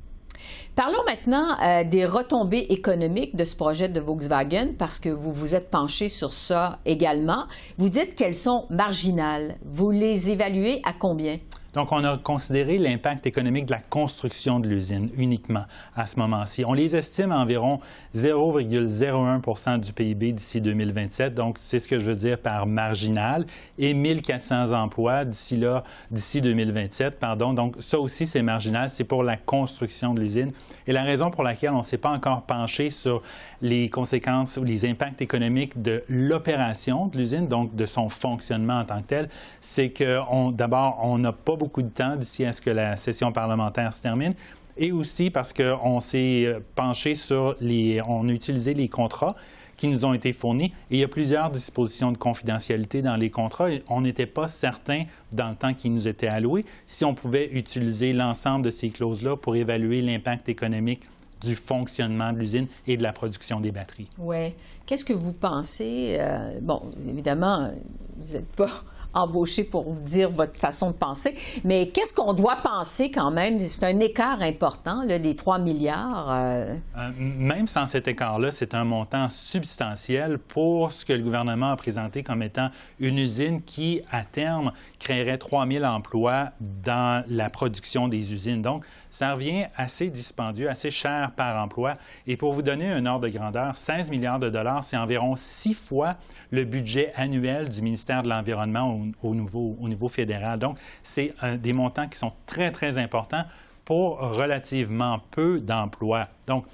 Parlons 0.77 1.03
maintenant 1.05 1.49
euh, 1.61 1.83
des 1.83 2.07
retombées 2.07 2.67
économiques 2.71 3.35
de 3.35 3.45
ce 3.45 3.57
projet 3.57 3.89
de 3.89 3.99
Volkswagen, 3.99 4.75
parce 4.79 5.01
que 5.01 5.09
vous 5.09 5.33
vous 5.33 5.57
êtes 5.57 5.69
penché 5.69 6.09
sur 6.09 6.33
ça 6.33 6.79
également. 6.87 7.47
Vous 7.77 7.89
dites 7.89 8.15
qu'elles 8.15 8.37
sont 8.37 8.67
marginales. 8.71 9.57
Vous 9.65 9.91
les 9.91 10.31
évaluez 10.31 10.81
à 10.85 10.93
combien? 10.93 11.39
Donc, 11.75 11.91
on 11.91 12.05
a 12.05 12.17
considéré 12.17 12.79
l'impact 12.79 13.27
économique 13.27 13.67
de 13.67 13.73
la 13.73 13.81
construction 13.81 14.61
de 14.61 14.69
l'usine 14.69 15.11
uniquement 15.17 15.65
à 15.97 16.07
ce 16.07 16.19
moment-ci. 16.21 16.65
On 16.65 16.73
les 16.73 16.95
estime 16.95 17.33
à 17.33 17.39
environ 17.39 17.81
0,01% 18.15 19.81
du 19.81 19.93
PIB 19.93 20.33
d'ici 20.33 20.61
2027. 20.61 21.35
Donc, 21.35 21.57
c'est 21.59 21.81
ce 21.81 21.89
que 21.89 21.99
je 21.99 22.11
veux 22.11 22.15
dire 22.15 22.39
par 22.39 22.67
marginal 22.67 23.45
et 23.77 23.93
1400 23.93 24.73
emplois 24.73 25.25
d'ici 25.25 25.57
là, 25.57 25.83
d'ici 26.13 26.41
2027, 26.41 27.19
pardon. 27.19 27.53
Donc, 27.53 27.75
ça 27.81 27.99
aussi, 27.99 28.27
c'est 28.27 28.43
marginal. 28.43 28.89
C'est 28.89 29.05
pour 29.05 29.25
la 29.25 29.37
construction 29.37 30.15
de 30.15 30.21
l'usine. 30.21 30.53
Et 30.87 30.93
la 30.93 31.03
raison 31.03 31.31
pour 31.31 31.43
laquelle 31.43 31.71
on 31.71 31.79
ne 31.79 31.83
s'est 31.83 31.99
pas 31.99 32.11
encore 32.11 32.43
penché 32.43 32.91
sur 32.91 33.23
les 33.63 33.89
conséquences 33.89 34.59
ou 34.59 34.65
les 34.65 34.89
impacts 34.89 35.23
économiques 35.23 35.81
de 35.81 36.05
l'opération 36.09 37.07
de 37.07 37.17
l'usine, 37.17 37.49
donc 37.49 37.75
de 37.75 37.87
son 37.87 38.09
fonctionnement 38.09 38.79
en 38.81 38.85
tant 38.85 39.01
que 39.01 39.07
tel, 39.07 39.29
c'est 39.61 39.89
que 39.89 40.21
d'abord, 40.53 41.01
on 41.03 41.19
n'a 41.19 41.33
pas 41.33 41.57
beaucoup 41.65 41.81
de 41.83 41.89
temps 41.89 42.17
d'ici 42.17 42.45
à 42.45 42.53
ce 42.53 42.61
que 42.61 42.69
la 42.69 42.97
session 42.97 43.33
parlementaire 43.33 43.95
se 43.95 44.03
termine 44.03 44.35
et 44.77 44.93
aussi 44.93 45.31
parce 45.31 45.55
qu'on 45.55 46.01
s'est 46.01 46.55
penché 46.75 47.15
sur 47.15 47.57
les, 47.61 48.03
on 48.07 48.29
a 48.29 48.33
utilisé 48.33 48.75
les 48.75 48.89
contrats 48.89 49.35
qui 49.77 49.89
nous 49.89 50.05
ont 50.05 50.13
été 50.13 50.33
fournis. 50.33 50.73
Et 50.91 50.97
il 50.97 50.99
y 50.99 51.05
a 51.05 51.09
plusieurs 51.09 51.51
dispositions 51.51 52.13
de 52.13 52.19
confidentialité 52.19 53.01
dans 53.01 53.17
les 53.17 53.31
contrats. 53.31 53.69
on 53.89 54.03
n'était 54.03 54.27
pas 54.27 54.47
certain, 54.47 55.05
dans 55.33 55.49
le 55.49 55.57
temps 55.57 55.75
qui 55.75 55.89
nous 55.91 56.07
était 56.07 56.29
alloué, 56.29 56.65
si 56.87 57.05
on 57.05 57.15
pouvait 57.15 57.49
utiliser 57.53 58.13
l'ensemble 58.13 58.67
de 58.67 58.71
ces 58.71 58.91
clauses-là 58.91 59.37
pour 59.37 59.57
évaluer 59.57 60.01
l'impact 60.03 60.49
économique 60.49 61.03
du 61.43 61.57
fonctionnement 61.57 62.33
de 62.33 62.39
l'usine 62.39 62.67
et 62.87 62.97
de 62.97 63.03
la 63.03 63.13
production 63.13 63.61
des 63.61 63.73
batteries. 63.73 64.09
Oui. 64.19 64.55
Qu'est-ce 64.87 65.05
que 65.05 65.13
vous 65.13 65.33
pensez? 65.33 66.17
Euh, 66.21 66.59
bon, 66.63 66.83
évidemment, 67.09 67.71
vous 68.17 68.35
n'êtes 68.35 68.53
pas 68.53 68.71
embauché 69.15 69.65
pour 69.65 69.91
vous 69.91 70.01
dire 70.01 70.31
votre 70.31 70.59
façon 70.59 70.91
de 70.91 70.97
penser. 70.97 71.35
Mais 71.65 71.89
qu'est-ce 71.89 72.13
qu'on 72.13 72.33
doit 72.33 72.57
penser 72.57 73.11
quand 73.11 73.31
même? 73.31 73.59
C'est 73.61 73.85
un 73.85 74.01
écart 74.01 74.43
important, 74.43 75.03
là, 75.05 75.19
des 75.19 75.37
3 75.37 75.59
milliards. 75.59 76.31
Euh. 76.31 76.77
Euh, 76.97 77.11
même 77.19 77.67
sans 77.67 77.87
cet 77.87 78.09
écart-là, 78.09 78.51
c'est 78.51 78.75
un 78.75 78.85
montant 78.85 79.29
substantiel 79.29 80.39
pour 80.39 80.93
ce 80.93 81.05
que 81.05 81.13
le 81.13 81.23
gouvernement 81.23 81.71
a 81.71 81.77
présenté 81.77 82.23
comme 82.23 82.43
étant 82.43 82.71
une 82.99 83.19
usine 83.19 83.63
qui, 83.63 84.01
à 84.11 84.25
terme, 84.25 84.73
créerait 85.05 85.39
3 85.39 85.67
000 85.67 85.85
emplois 85.85 86.51
dans 86.61 87.23
la 87.29 87.51
production 87.51 88.09
des 88.09 88.33
usines. 88.33 88.63
Donc, 88.63 88.85
ça 89.11 89.35
revient 89.35 89.67
assez 89.77 90.09
dispendieux, 90.09 90.69
assez 90.69 90.91
cher 90.91 91.33
par 91.37 91.63
emploi. 91.63 91.95
Et 92.27 92.37
pour 92.37 92.53
vous 92.55 92.63
donner 92.63 92.91
un 92.91 93.05
ordre 93.07 93.29
de 93.29 93.33
grandeur, 93.33 93.77
16 93.77 94.11
milliards 94.11 94.41
de 94.41 94.49
dollars, 94.49 94.83
c'est 94.83 94.97
environ 94.97 95.37
six 95.37 95.75
fois 95.75 96.17
le 96.51 96.65
budget 96.65 97.13
annuel 97.15 97.69
du 97.69 97.83
ministère 97.83 98.23
de 98.23 98.29
l'Environnement 98.29 98.99
au, 99.23 99.35
niveau, 99.35 100.09
fédéral. 100.09 100.59
Donc, 100.59 100.79
c'est 101.03 101.35
des 101.59 101.73
montants 101.73 102.09
qui 102.09 102.19
sont 102.19 102.33
très, 102.47 102.73
très 102.73 102.97
importants 102.99 103.45
pour 103.85 104.19
relativement 104.19 105.21
peu 105.31 105.59
d'emplois. 105.59 106.29
Donc, 106.47 106.65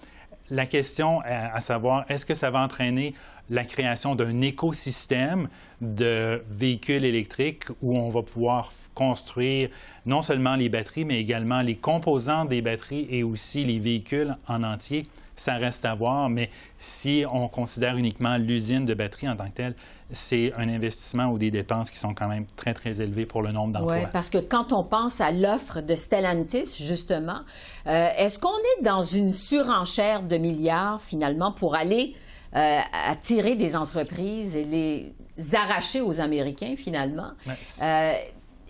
la 0.51 0.67
question 0.67 1.21
à 1.25 1.61
savoir, 1.61 2.05
est-ce 2.09 2.27
que 2.27 2.35
ça 2.35 2.51
va 2.51 2.61
entraîner 2.61 3.15
la 3.50 3.64
création 3.64 4.14
d'un 4.14 4.40
écosystème 4.40 5.49
de 5.80 6.42
véhicules 6.49 7.04
électriques 7.04 7.64
où 7.83 7.99
on 7.99 8.09
va 8.09 8.23
pouvoir 8.23 8.73
construire 8.95 9.71
non 10.07 10.23
seulement 10.23 10.57
les 10.57 10.69
batteries, 10.69 11.04
mais 11.04 11.21
également 11.21 11.61
les 11.61 11.76
composants 11.76 12.45
des 12.45 12.62
batteries 12.62 13.07
et 13.11 13.23
aussi 13.23 13.64
les 13.64 13.78
véhicules 13.78 14.37
en 14.49 14.62
entier. 14.62 15.07
Ça 15.37 15.54
reste 15.54 15.85
à 15.85 15.95
voir, 15.95 16.28
mais 16.28 16.50
si 16.78 17.25
on 17.30 17.49
considère 17.49 17.97
uniquement 17.97 18.37
l'usine 18.37 18.85
de 18.85 18.95
batteries 18.95 19.28
en 19.28 19.37
tant 19.37 19.47
que 19.47 19.54
telle, 19.54 19.75
c'est 20.12 20.52
un 20.57 20.69
investissement 20.69 21.26
ou 21.26 21.38
des 21.38 21.50
dépenses 21.50 21.90
qui 21.90 21.99
sont 21.99 22.14
quand 22.14 22.28
même 22.28 22.45
très, 22.57 22.75
très 22.75 23.00
élevées 23.00 23.26
pour 23.26 23.42
le 23.42 23.52
nombre 23.52 23.73
d'emplois. 23.73 23.95
Oui, 23.95 24.07
parce 24.12 24.28
que 24.28 24.38
quand 24.38 24.73
on 24.73 24.85
pense 24.85 25.21
à 25.21 25.33
l'offre 25.33 25.80
de 25.80 25.95
Stellantis, 25.95 26.76
justement, 26.80 27.40
euh, 27.87 28.09
est-ce 28.16 28.38
qu'on 28.38 28.49
est 28.49 28.83
dans 28.83 29.02
une 29.02 29.33
surenchère 29.33 30.23
de 30.23 30.37
milliards, 30.37 31.00
finalement, 31.00 31.52
pour 31.52 31.75
aller 31.75 32.14
euh, 32.57 32.80
attirer 32.92 33.54
des 33.54 33.76
entreprises 33.76 34.57
et 34.57 34.64
les 34.64 35.12
arracher 35.54 36.00
aux 36.00 36.21
Américains, 36.21 36.75
finalement? 36.76 37.30
Euh, 37.83 38.12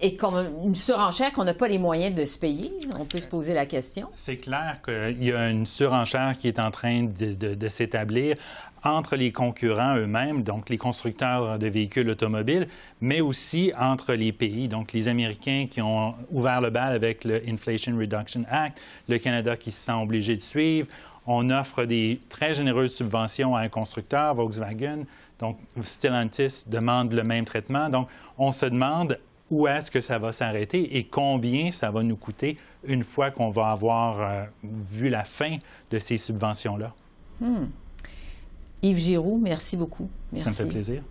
et 0.02 0.16
une 0.64 0.75
surenchère 0.75 1.32
qu'on 1.32 1.44
n'a 1.44 1.54
pas 1.54 1.68
les 1.68 1.78
moyens 1.78 2.14
de 2.14 2.25
se 2.25 2.38
payer? 2.38 2.72
On 2.99 3.04
peut 3.04 3.20
se 3.20 3.26
poser 3.26 3.52
la 3.52 3.66
question. 3.66 4.08
C'est 4.16 4.38
clair 4.38 4.78
qu'il 4.84 5.22
y 5.22 5.32
a 5.32 5.50
une 5.50 5.66
surenchère 5.66 6.37
qui 6.38 6.49
est 6.49 6.58
en 6.58 6.70
train 6.70 7.04
de, 7.04 7.68
s'établir 7.68 8.37
entre 8.82 9.16
les 9.16 9.30
concurrents 9.30 9.96
eux-mêmes, 9.96 10.42
donc 10.42 10.70
les 10.70 10.78
constructeurs 10.78 11.58
de 11.58 11.66
véhicules 11.66 12.08
automobiles, 12.08 12.66
mais 13.02 13.20
aussi 13.20 13.72
entre 13.78 14.14
les 14.14 14.32
pays, 14.32 14.68
donc 14.68 14.94
les 14.94 15.08
Américains 15.08 15.66
qui 15.70 15.82
ont 15.82 16.14
ouvert 16.30 16.62
le 16.62 16.70
bal 16.70 16.94
avec 16.94 17.25
le 17.25 17.42
Inflation 17.46 17.94
Reduction 17.99 18.44
Act, 18.50 18.80
le 19.06 19.18
Canada 19.18 19.54
qui 19.56 19.70
se 19.70 19.80
sent 19.80 19.92
obligé 19.92 20.34
de 20.34 20.40
suivre. 20.40 20.87
On 21.32 21.49
offre 21.50 21.84
des 21.84 22.20
très 22.28 22.54
généreuses 22.54 22.92
subventions 22.92 23.54
à 23.54 23.60
un 23.60 23.68
constructeur, 23.68 24.34
Volkswagen, 24.34 25.04
donc 25.38 25.58
Stellantis 25.80 26.64
demande 26.66 27.12
le 27.12 27.22
même 27.22 27.44
traitement. 27.44 27.88
Donc 27.88 28.08
on 28.37 28.50
se 28.50 28.66
demande 28.66 29.16
où 29.49 29.68
est-ce 29.68 29.92
que 29.92 30.00
ça 30.00 30.18
va 30.18 30.32
s'arrêter 30.32 30.96
et 30.96 31.04
combien 31.04 31.70
ça 31.70 31.92
va 31.92 32.02
nous 32.02 32.16
coûter 32.16 32.56
une 32.82 33.04
fois 33.04 33.30
qu'on 33.30 33.49
va 33.50 33.70
avoir 33.70 34.20
euh, 34.20 34.44
vu 34.64 35.08
la 35.08 35.22
fin 35.22 35.58
de 35.92 36.00
ces 36.00 36.16
subventions-là. 36.16 36.92
Hmm. 37.40 37.66
Yves 38.82 38.99
Giroux, 38.99 39.38
merci 39.40 39.76
beaucoup. 39.76 40.10
Merci. 40.32 40.50
Ça 40.50 40.64
me 40.64 40.68
fait 40.68 40.72
plaisir. 40.72 41.02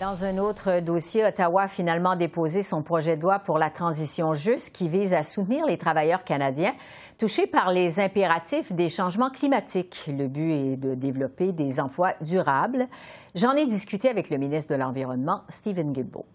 Dans 0.00 0.24
un 0.24 0.38
autre 0.38 0.78
dossier, 0.78 1.24
Ottawa 1.24 1.62
a 1.62 1.68
finalement 1.68 2.14
déposé 2.14 2.62
son 2.62 2.82
projet 2.84 3.16
de 3.16 3.22
loi 3.22 3.40
pour 3.40 3.58
la 3.58 3.68
transition 3.68 4.32
juste 4.32 4.72
qui 4.72 4.88
vise 4.88 5.12
à 5.12 5.24
soutenir 5.24 5.66
les 5.66 5.76
travailleurs 5.76 6.22
canadiens 6.22 6.74
touchés 7.18 7.48
par 7.48 7.72
les 7.72 7.98
impératifs 7.98 8.72
des 8.72 8.90
changements 8.90 9.30
climatiques. 9.30 10.04
Le 10.06 10.28
but 10.28 10.52
est 10.52 10.76
de 10.76 10.94
développer 10.94 11.50
des 11.50 11.80
emplois 11.80 12.14
durables. 12.20 12.86
J'en 13.34 13.54
ai 13.54 13.66
discuté 13.66 14.08
avec 14.08 14.30
le 14.30 14.38
ministre 14.38 14.72
de 14.72 14.78
l'Environnement, 14.78 15.42
Stephen 15.48 15.92
Guilbeault. 15.92 16.26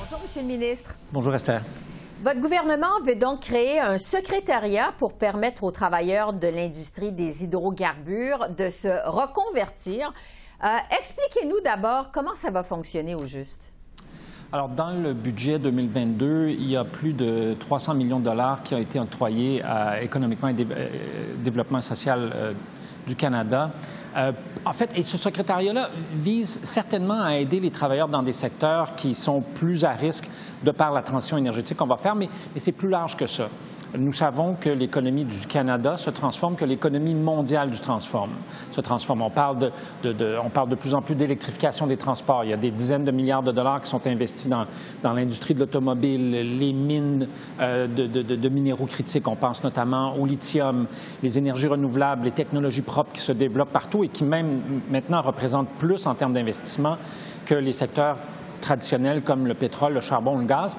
Bonjour, 0.00 0.18
Monsieur 0.20 0.40
le 0.42 0.48
ministre. 0.48 0.96
Bonjour, 1.12 1.32
Esther. 1.32 1.62
Votre 2.22 2.40
gouvernement 2.40 3.00
veut 3.02 3.14
donc 3.14 3.40
créer 3.40 3.80
un 3.80 3.96
secrétariat 3.96 4.92
pour 4.98 5.14
permettre 5.14 5.64
aux 5.64 5.70
travailleurs 5.70 6.34
de 6.34 6.48
l'industrie 6.48 7.12
des 7.12 7.44
hydrocarbures 7.44 8.50
de 8.50 8.68
se 8.68 9.08
reconvertir. 9.08 10.12
Euh, 10.62 10.68
expliquez-nous 10.98 11.62
d'abord 11.62 12.10
comment 12.12 12.34
ça 12.34 12.50
va 12.50 12.62
fonctionner 12.62 13.14
au 13.14 13.24
juste. 13.24 13.72
Alors, 14.52 14.68
dans 14.68 14.90
le 14.90 15.12
budget 15.12 15.60
2022, 15.60 16.48
il 16.48 16.68
y 16.68 16.76
a 16.76 16.82
plus 16.82 17.12
de 17.12 17.54
300 17.60 17.94
millions 17.94 18.18
de 18.18 18.24
dollars 18.24 18.64
qui 18.64 18.74
ont 18.74 18.78
été 18.78 18.98
octroyés 18.98 19.62
à 19.62 20.02
Économiquement 20.02 20.48
et 20.48 20.56
euh, 20.58 20.88
Développement 21.36 21.80
social 21.80 22.32
euh, 22.34 22.52
du 23.06 23.14
Canada. 23.14 23.70
Euh, 24.16 24.32
en 24.64 24.72
fait, 24.72 24.90
et 24.96 25.04
ce 25.04 25.16
secrétariat-là 25.16 25.90
vise 26.14 26.58
certainement 26.64 27.22
à 27.22 27.36
aider 27.36 27.60
les 27.60 27.70
travailleurs 27.70 28.08
dans 28.08 28.24
des 28.24 28.32
secteurs 28.32 28.96
qui 28.96 29.14
sont 29.14 29.40
plus 29.40 29.84
à 29.84 29.92
risque 29.92 30.28
de 30.64 30.72
par 30.72 30.92
la 30.92 31.02
transition 31.02 31.36
énergétique 31.36 31.76
qu'on 31.76 31.86
va 31.86 31.96
faire, 31.96 32.16
mais 32.16 32.28
c'est 32.56 32.72
plus 32.72 32.88
large 32.88 33.16
que 33.16 33.26
ça 33.26 33.48
nous 33.98 34.12
savons 34.12 34.54
que 34.54 34.70
l'économie 34.70 35.24
du 35.24 35.46
Canada 35.46 35.96
se 35.96 36.10
transforme, 36.10 36.56
que 36.56 36.64
l'économie 36.64 37.14
mondiale 37.14 37.74
se 37.74 37.80
transforme. 37.82 38.30
On 39.20 39.30
parle 39.30 39.70
de, 40.02 40.38
on 40.42 40.48
parle 40.48 40.68
de 40.68 40.74
plus 40.74 40.94
en 40.94 41.02
plus 41.02 41.14
d'électrification 41.14 41.86
des 41.86 41.96
transports. 41.96 42.44
Il 42.44 42.50
y 42.50 42.52
a 42.52 42.56
des 42.56 42.70
dizaines 42.70 43.04
de 43.04 43.10
milliards 43.10 43.42
de 43.42 43.52
dollars 43.52 43.80
qui 43.80 43.88
sont 43.88 44.06
investis 44.06 44.48
dans, 44.48 44.66
dans 45.02 45.12
l'industrie 45.12 45.54
de 45.54 45.60
l'automobile, 45.60 46.30
les 46.30 46.72
mines 46.72 47.26
euh, 47.60 47.86
de, 47.86 48.48
minéraux 48.48 48.86
critiques. 48.86 49.26
On 49.26 49.36
pense 49.36 49.62
notamment 49.64 50.16
au 50.16 50.26
lithium, 50.26 50.86
les 51.22 51.38
énergies 51.38 51.66
renouvelables, 51.66 52.24
les 52.24 52.30
technologies 52.30 52.82
propres 52.82 53.12
qui 53.12 53.20
se 53.20 53.32
développent 53.32 53.72
partout 53.72 54.04
et 54.04 54.08
qui 54.08 54.24
même 54.24 54.60
maintenant 54.90 55.22
représentent 55.22 55.70
plus 55.78 56.06
en 56.06 56.14
termes 56.14 56.32
d'investissement 56.32 56.96
que 57.44 57.54
les 57.54 57.72
secteurs 57.72 58.16
traditionnels 58.60 59.22
comme 59.22 59.46
le 59.46 59.54
pétrole, 59.54 59.94
le 59.94 60.00
charbon, 60.00 60.38
le 60.38 60.44
gaz. 60.44 60.76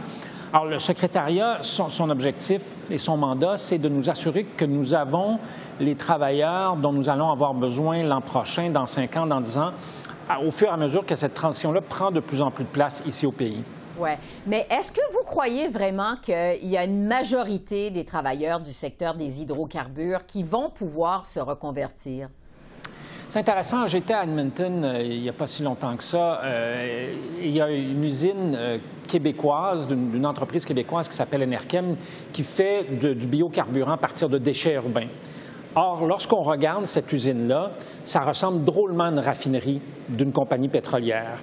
Alors, 0.53 0.65
le 0.65 0.79
secrétariat, 0.79 1.59
son, 1.61 2.09
objectif 2.09 2.61
et 2.89 2.97
son 2.97 3.15
mandat, 3.15 3.55
c'est 3.55 3.77
de 3.77 3.87
nous 3.87 4.09
assurer 4.09 4.43
que 4.43 4.65
nous 4.65 4.93
avons 4.93 5.39
les 5.79 5.95
travailleurs 5.95 6.75
dont 6.75 6.91
nous 6.91 7.07
allons 7.07 7.31
avoir 7.31 7.53
besoin 7.53 8.03
l'an 8.03 8.19
prochain, 8.19 8.69
dans 8.69 8.85
cinq 8.85 9.15
ans, 9.15 9.25
dans 9.25 9.39
dix 9.39 9.57
ans, 9.57 9.71
au 10.45 10.51
fur 10.51 10.67
et 10.67 10.71
à 10.71 10.77
mesure 10.77 11.05
que 11.05 11.15
cette 11.15 11.33
transition-là 11.35 11.79
prend 11.79 12.11
de 12.11 12.19
plus 12.19 12.41
en 12.41 12.51
plus 12.51 12.65
de 12.65 12.69
place 12.69 13.01
ici 13.05 13.25
au 13.25 13.31
pays. 13.31 13.63
Oui. 13.97 14.09
Mais 14.45 14.67
est-ce 14.69 14.91
que 14.91 15.13
vous 15.13 15.23
croyez 15.23 15.69
vraiment 15.69 16.17
qu'il 16.21 16.67
y 16.67 16.77
a 16.77 16.83
une 16.83 17.07
majorité 17.07 17.89
des 17.89 18.03
travailleurs 18.03 18.59
du 18.59 18.73
secteur 18.73 19.13
des 19.15 19.41
hydrocarbures 19.41 20.25
qui 20.25 20.43
vont 20.43 20.69
pouvoir 20.69 21.25
se 21.25 21.39
reconvertir? 21.39 22.27
C'est 23.31 23.39
intéressant. 23.39 23.87
J'étais 23.87 24.13
à 24.13 24.25
Edmonton 24.25 24.83
euh, 24.83 25.01
il 25.01 25.21
n'y 25.21 25.29
a 25.29 25.31
pas 25.31 25.47
si 25.47 25.63
longtemps 25.63 25.95
que 25.95 26.03
ça. 26.03 26.41
Euh, 26.43 27.13
il 27.41 27.51
y 27.51 27.61
a 27.61 27.71
une 27.71 28.03
usine 28.03 28.53
euh, 28.57 28.77
québécoise, 29.07 29.87
d'une 29.87 30.25
entreprise 30.25 30.65
québécoise 30.65 31.07
qui 31.07 31.15
s'appelle 31.15 31.41
Enerkem, 31.41 31.95
qui 32.33 32.43
fait 32.43 32.83
du 32.91 33.27
biocarburant 33.27 33.93
à 33.93 33.97
partir 33.97 34.27
de 34.27 34.37
déchets 34.37 34.73
urbains. 34.73 35.07
Or, 35.75 36.05
lorsqu'on 36.05 36.41
regarde 36.41 36.85
cette 36.85 37.13
usine-là, 37.13 37.71
ça 38.03 38.19
ressemble 38.19 38.65
drôlement 38.65 39.05
à 39.05 39.11
une 39.11 39.19
raffinerie 39.19 39.79
d'une 40.09 40.33
compagnie 40.33 40.67
pétrolière. 40.67 41.39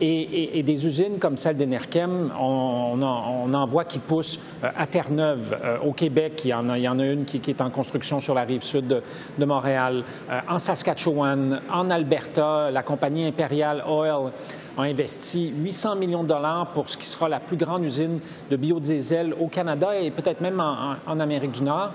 Et, 0.00 0.62
des 0.62 0.86
usines 0.86 1.18
comme 1.18 1.36
celle 1.36 1.56
d'Enerkem, 1.56 2.30
on, 2.38 3.02
en 3.02 3.66
voit 3.66 3.84
qui 3.84 3.98
poussent 3.98 4.38
euh, 4.62 4.68
à 4.76 4.86
Terre-Neuve, 4.86 5.56
euh, 5.64 5.78
au 5.78 5.92
Québec. 5.92 6.42
Il 6.44 6.48
y, 6.48 6.54
en 6.54 6.68
a, 6.68 7.06
une 7.06 7.24
qui, 7.24 7.40
est 7.48 7.60
en 7.60 7.70
construction 7.70 8.20
sur 8.20 8.34
la 8.34 8.42
rive 8.42 8.62
sud 8.62 8.86
de, 8.86 9.44
Montréal. 9.44 10.04
Euh, 10.30 10.40
en 10.48 10.58
Saskatchewan, 10.58 11.60
en 11.72 11.90
Alberta, 11.90 12.70
la 12.70 12.82
compagnie 12.82 13.26
Imperial 13.26 13.84
Oil 13.88 14.32
a 14.76 14.82
investi 14.82 15.48
800 15.56 15.96
millions 15.96 16.22
de 16.24 16.28
dollars 16.28 16.72
pour 16.74 16.88
ce 16.88 16.98
qui 16.98 17.06
sera 17.06 17.28
la 17.28 17.40
plus 17.40 17.56
grande 17.56 17.84
usine 17.84 18.20
de 18.50 18.56
biodiesel 18.56 19.34
au 19.40 19.46
Canada 19.46 19.98
et 19.98 20.10
peut-être 20.10 20.42
même 20.42 20.60
en 20.60 21.20
Amérique 21.20 21.52
du 21.52 21.62
Nord. 21.62 21.92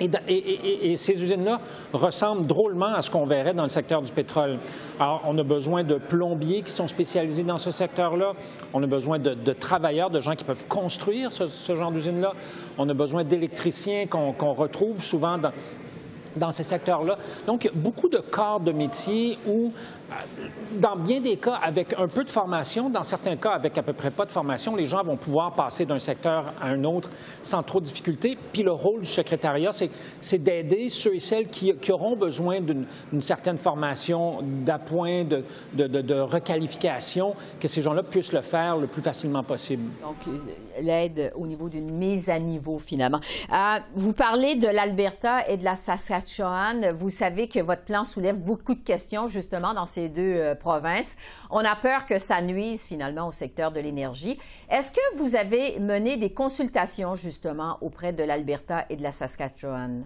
Et, 0.00 0.96
ces 0.96 1.22
usines-là 1.22 1.60
ressemblent 1.92 2.46
drôlement 2.46 2.94
à 2.94 3.02
ce 3.02 3.10
qu'on 3.10 3.26
verrait 3.26 3.54
dans 3.54 3.62
le 3.62 3.68
secteur 3.68 4.02
du 4.02 4.12
pétrole. 4.12 4.58
Alors, 4.98 5.22
on 5.26 5.36
a 5.38 5.42
besoin 5.42 5.84
de 5.84 5.96
plombiers 5.96 6.62
qui 6.62 6.72
sont 6.72 6.88
spécialisés 6.88 7.44
dans 7.44 7.58
ce 7.58 7.70
secteur-là. 7.70 8.32
On 8.74 8.82
a 8.82 8.86
besoin 8.86 9.18
de, 9.18 9.52
travailleurs, 9.52 10.10
de 10.10 10.20
gens 10.20 10.34
qui 10.34 10.44
peuvent 10.44 10.66
construire 10.68 11.32
ce, 11.32 11.76
genre 11.76 11.92
d'usine-là. 11.92 12.32
On 12.78 12.88
a 12.88 12.94
besoin 12.94 13.24
d'électriciens 13.24 14.06
qu'on 14.06 14.52
retrouve 14.54 15.02
souvent 15.02 15.38
dans, 15.38 15.52
dans 16.36 16.50
ces 16.50 16.62
secteurs-là. 16.62 17.18
Donc, 17.46 17.70
beaucoup 17.74 18.08
de 18.08 18.18
corps 18.18 18.60
de 18.60 18.72
métier 18.72 19.38
où 19.46 19.72
dans 20.72 20.96
bien 20.96 21.20
des 21.20 21.36
cas, 21.36 21.54
avec 21.62 21.94
un 21.98 22.08
peu 22.08 22.24
de 22.24 22.30
formation, 22.30 22.88
dans 22.88 23.02
certains 23.02 23.36
cas, 23.36 23.50
avec 23.50 23.76
à 23.76 23.82
peu 23.82 23.92
près 23.92 24.10
pas 24.10 24.24
de 24.24 24.30
formation, 24.30 24.74
les 24.74 24.86
gens 24.86 25.02
vont 25.02 25.16
pouvoir 25.16 25.52
passer 25.52 25.84
d'un 25.84 25.98
secteur 25.98 26.54
à 26.60 26.68
un 26.68 26.84
autre 26.84 27.10
sans 27.42 27.62
trop 27.62 27.80
de 27.80 27.84
difficultés. 27.84 28.38
Puis 28.52 28.62
le 28.62 28.72
rôle 28.72 29.00
du 29.00 29.06
secrétariat, 29.06 29.70
c'est 29.72 30.38
d'aider 30.38 30.88
ceux 30.88 31.14
et 31.14 31.20
celles 31.20 31.48
qui, 31.48 31.74
auront 31.90 32.16
besoin 32.16 32.60
d'une 32.60 32.86
certaine 33.20 33.58
formation, 33.58 34.38
d'appoint, 34.42 35.24
de, 35.24 36.20
requalification, 36.20 37.34
que 37.60 37.68
ces 37.68 37.82
gens-là 37.82 38.02
puissent 38.02 38.32
le 38.32 38.42
faire 38.42 38.76
le 38.76 38.86
plus 38.86 39.02
facilement 39.02 39.42
possible. 39.42 39.84
Donc, 40.02 40.16
euh, 40.28 40.80
l'aide 40.80 41.32
au 41.34 41.46
niveau 41.46 41.68
d'une 41.68 41.90
mise 41.90 42.28
à 42.28 42.38
niveau, 42.38 42.78
finalement. 42.78 43.20
Euh, 43.52 43.78
vous 43.94 44.12
parlez 44.12 44.54
de 44.54 44.68
l'Alberta 44.68 45.48
et 45.48 45.56
de 45.56 45.64
la 45.64 45.74
Saskatchewan. 45.74 46.27
Vous 46.94 47.10
savez 47.10 47.48
que 47.48 47.60
votre 47.60 47.82
plan 47.82 48.04
soulève 48.04 48.38
beaucoup 48.38 48.74
de 48.74 48.82
questions, 48.82 49.26
justement, 49.26 49.74
dans 49.74 49.86
ces 49.86 49.98
ces 49.98 50.08
deux 50.08 50.34
euh, 50.36 50.54
provinces. 50.54 51.16
On 51.50 51.58
a 51.58 51.74
peur 51.74 52.06
que 52.06 52.18
ça 52.18 52.40
nuise 52.40 52.86
finalement 52.86 53.26
au 53.26 53.32
secteur 53.32 53.72
de 53.72 53.80
l'énergie. 53.80 54.38
Est-ce 54.70 54.92
que 54.92 55.16
vous 55.16 55.34
avez 55.34 55.80
mené 55.80 56.16
des 56.16 56.30
consultations 56.30 57.16
justement 57.16 57.78
auprès 57.80 58.12
de 58.12 58.22
l'Alberta 58.22 58.84
et 58.88 58.96
de 58.96 59.02
la 59.02 59.10
Saskatchewan? 59.10 60.04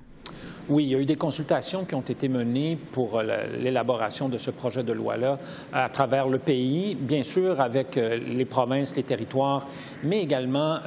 Oui, 0.71 0.85
il 0.85 0.91
y 0.91 0.95
a 0.95 0.99
eu 0.99 1.05
des 1.05 1.17
consultations 1.17 1.85
qui 1.85 1.95
ont 1.95 2.01
été 2.01 2.29
menées 2.29 2.79
pour 2.93 3.19
euh, 3.19 3.23
l'élaboration 3.59 4.31
de 4.31 4.39
ce 4.39 4.51
projet 4.51 4.83
de 4.83 4.93
loi-là 4.95 5.39
à 5.75 5.91
travers 5.91 6.29
le 6.29 6.39
pays, 6.39 6.95
bien 6.95 7.23
sûr 7.23 7.61
avec 7.61 7.99
euh, 7.99 8.17
les 8.17 8.47
provinces, 8.47 8.97
les 8.97 9.03
territoires, 9.03 9.67
mais 10.03 10.23
également 10.23 10.79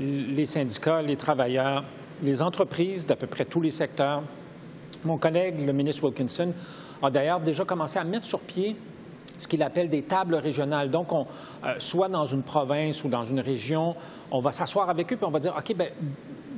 les 0.00 0.46
syndicats, 0.46 1.02
les 1.02 1.16
travailleurs, 1.16 1.84
les 2.24 2.42
entreprises 2.42 3.06
d'à 3.06 3.14
peu 3.14 3.28
près 3.28 3.44
tous 3.44 3.60
les 3.60 3.70
secteurs. 3.70 4.22
Mon 5.04 5.16
collègue, 5.18 5.64
le 5.64 5.72
ministre 5.72 6.04
Wilkinson, 6.04 6.52
a 7.02 7.10
d'ailleurs 7.10 7.40
déjà 7.40 7.64
commencé 7.64 7.98
à 7.98 8.04
mettre 8.04 8.26
sur 8.26 8.40
pied 8.40 8.76
ce 9.36 9.46
qu'il 9.46 9.62
appelle 9.62 9.88
des 9.88 10.02
tables 10.02 10.34
régionales. 10.34 10.90
Donc, 10.90 11.12
on, 11.12 11.26
euh, 11.64 11.74
soit 11.78 12.08
dans 12.08 12.26
une 12.26 12.42
province 12.42 13.04
ou 13.04 13.08
dans 13.08 13.22
une 13.22 13.40
région, 13.40 13.94
on 14.30 14.40
va 14.40 14.52
s'asseoir 14.52 14.90
avec 14.90 15.12
eux 15.12 15.16
puis 15.16 15.26
on 15.26 15.30
va 15.30 15.38
dire, 15.38 15.54
OK, 15.56 15.76
bien, 15.76 15.88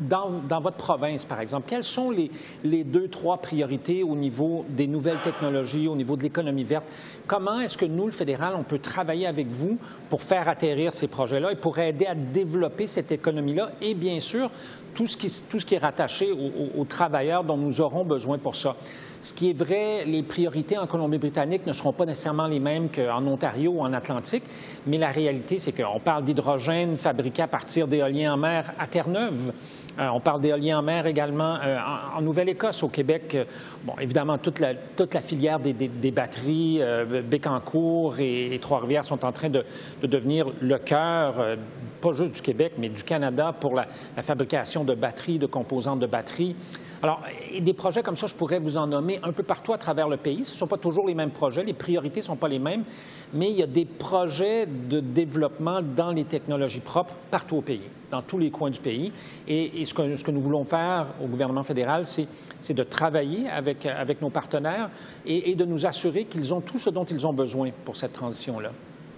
dans, 0.01 0.31
dans, 0.49 0.61
votre 0.61 0.77
province, 0.77 1.25
par 1.25 1.41
exemple, 1.41 1.69
quelles 1.69 1.85
sont 1.85 2.11
les, 2.11 2.31
les, 2.65 2.85
deux, 2.85 3.09
trois 3.09 3.39
priorités 3.39 4.03
au 4.03 4.17
niveau 4.17 4.65
des 4.69 4.87
nouvelles 4.87 5.21
technologies, 5.23 5.89
au 5.89 5.97
niveau 5.97 6.17
de 6.17 6.23
l'économie 6.23 6.65
verte? 6.65 6.91
Comment 7.27 7.61
est-ce 7.61 7.79
que 7.79 7.87
nous, 7.87 8.07
le 8.07 8.13
fédéral, 8.13 8.55
on 8.57 8.63
peut 8.63 8.79
travailler 8.79 9.27
avec 9.27 9.49
vous 9.49 9.79
pour 10.09 10.23
faire 10.23 10.49
atterrir 10.49 10.93
ces 10.95 11.07
projets-là 11.07 11.53
et 11.53 11.57
pour 11.57 11.79
aider 11.79 12.07
à 12.07 12.15
développer 12.15 12.87
cette 12.87 13.13
économie-là? 13.13 13.73
Et 13.81 13.95
bien 13.95 14.21
sûr, 14.21 14.51
tout 14.95 15.07
ce 15.07 15.17
qui, 15.17 15.31
tout 15.49 15.59
ce 15.59 15.67
qui 15.67 15.75
est 15.75 15.79
rattaché 15.79 16.33
aux, 16.33 16.81
aux 16.81 16.85
travailleurs 16.85 17.45
dont 17.45 17.57
nous 17.57 17.81
aurons 17.81 18.05
besoin 18.05 18.39
pour 18.39 18.57
ça? 18.57 18.77
Ce 19.23 19.35
qui 19.35 19.51
est 19.51 19.53
vrai, 19.53 20.07
les 20.07 20.23
priorités 20.23 20.79
en 20.79 20.87
Colombie-Britannique 20.87 21.67
ne 21.67 21.75
seront 21.75 21.93
pas 21.93 22.07
nécessairement 22.07 22.47
les 22.47 22.59
mêmes 22.59 22.89
qu'en 22.89 23.27
Ontario 23.27 23.73
ou 23.73 23.81
en 23.83 23.93
Atlantique, 23.93 24.45
mais 24.87 24.97
la 24.97 25.11
réalité, 25.11 25.59
c'est 25.59 25.73
qu'on 25.73 26.01
parle 26.01 26.25
d'hydrogène 26.25 26.97
fabriqué 26.97 27.43
à 27.43 27.47
partir 27.47 27.87
d'éoliens 27.87 28.33
en 28.33 28.37
mer 28.39 28.73
à 28.79 28.87
Terre-Neuve. 28.87 29.53
Euh, 29.99 30.09
on 30.09 30.21
parle 30.21 30.41
d'éolien 30.41 30.79
en 30.79 30.83
mer 30.83 31.07
également 31.07 31.57
euh, 31.63 31.77
en, 32.17 32.23
Nouvelle-Écosse, 32.23 32.83
au 32.83 32.89
Québec. 32.89 33.35
Euh, 33.35 33.45
bon, 33.85 33.95
évidemment, 34.01 34.39
toute 34.39 34.61
la, 34.61 34.75
filière 35.21 35.59
des, 35.59 36.11
batteries, 36.11 36.81
Bécancour 37.25 38.17
et, 38.19 38.59
Trois-Rivières 38.61 39.05
sont 39.05 39.25
en 39.25 39.33
train 39.33 39.51
de, 39.51 39.65
devenir 40.03 40.47
le 40.61 40.79
cœur, 40.79 41.57
pas 42.01 42.13
juste 42.13 42.37
du 42.37 42.43
Québec, 42.43 42.75
mais 42.79 42.89
du 42.89 43.03
Canada 43.03 43.55
pour 43.59 43.75
la, 43.75 43.87
la 44.17 44.23
fabrication 44.23 44.85
de 44.85 44.95
batteries, 44.95 45.39
de 45.39 45.47
composantes 45.47 46.01
de 46.01 46.07
batteries. 46.07 46.57
Alors, 47.03 47.23
des 47.59 47.73
projets 47.73 48.03
comme 48.03 48.17
ça, 48.17 48.27
je 48.27 48.35
pourrais 48.35 48.59
vous 48.59 48.77
en 48.77 48.87
nommer 48.87 49.21
un 49.23 49.33
peu 49.33 49.43
partout 49.43 49.73
à 49.73 49.79
travers 49.79 50.09
le 50.09 50.19
pays. 50.19 50.45
Ce 50.45 50.53
ne 50.53 50.57
sont 50.57 50.67
pas 50.67 50.77
toujours 50.77 51.07
les 51.07 51.15
mêmes 51.15 51.31
projets, 51.31 51.65
les 51.65 51.73
priorités 51.73 52.21
ne 52.21 52.25
sont 52.25 52.37
pas 52.37 52.49
les 52.49 52.59
mêmes, 52.59 52.85
mais 53.33 53.51
il 53.51 53.57
y 53.57 53.63
a 53.63 53.67
des 53.67 53.87
projets 53.87 54.67
de 54.67 55.01
développement 55.01 55.81
dans 55.83 56.11
les 56.11 56.25
technologies 56.25 56.81
propres 56.81 57.15
partout 57.31 57.57
au 57.57 57.63
pays, 57.63 57.89
dans 58.11 58.21
tous 58.21 58.37
les 58.37 58.51
coins 58.51 58.71
du 58.71 58.81
pays. 58.81 59.13
Et, 59.49 59.85
ce, 59.85 59.95
que, 59.95 60.17
ce, 60.17 60.23
que, 60.23 60.31
nous 60.31 60.43
voulons 60.43 60.65
faire 60.65 61.07
au 61.23 61.27
gouvernement 61.27 61.63
fédéral, 61.63 62.05
c'est 62.05 62.75
de 62.75 62.83
travailler 62.83 63.49
avec, 63.49 63.87
avec 63.87 64.21
nos 64.21 64.31
partenaires 64.31 64.91
et, 65.25 65.51
et 65.51 65.55
de 65.55 65.65
nous 65.65 65.87
assurer 65.87 66.27
qu'ils 66.27 66.53
ont 66.53 66.61
tout 66.61 66.79
ce 66.79 66.91
dont 66.91 67.05
ils 67.05 67.27
ont 67.27 67.33
besoin 67.33 67.71
pour 67.85 67.97
cette 67.97 68.13
transition-là. 68.13 68.73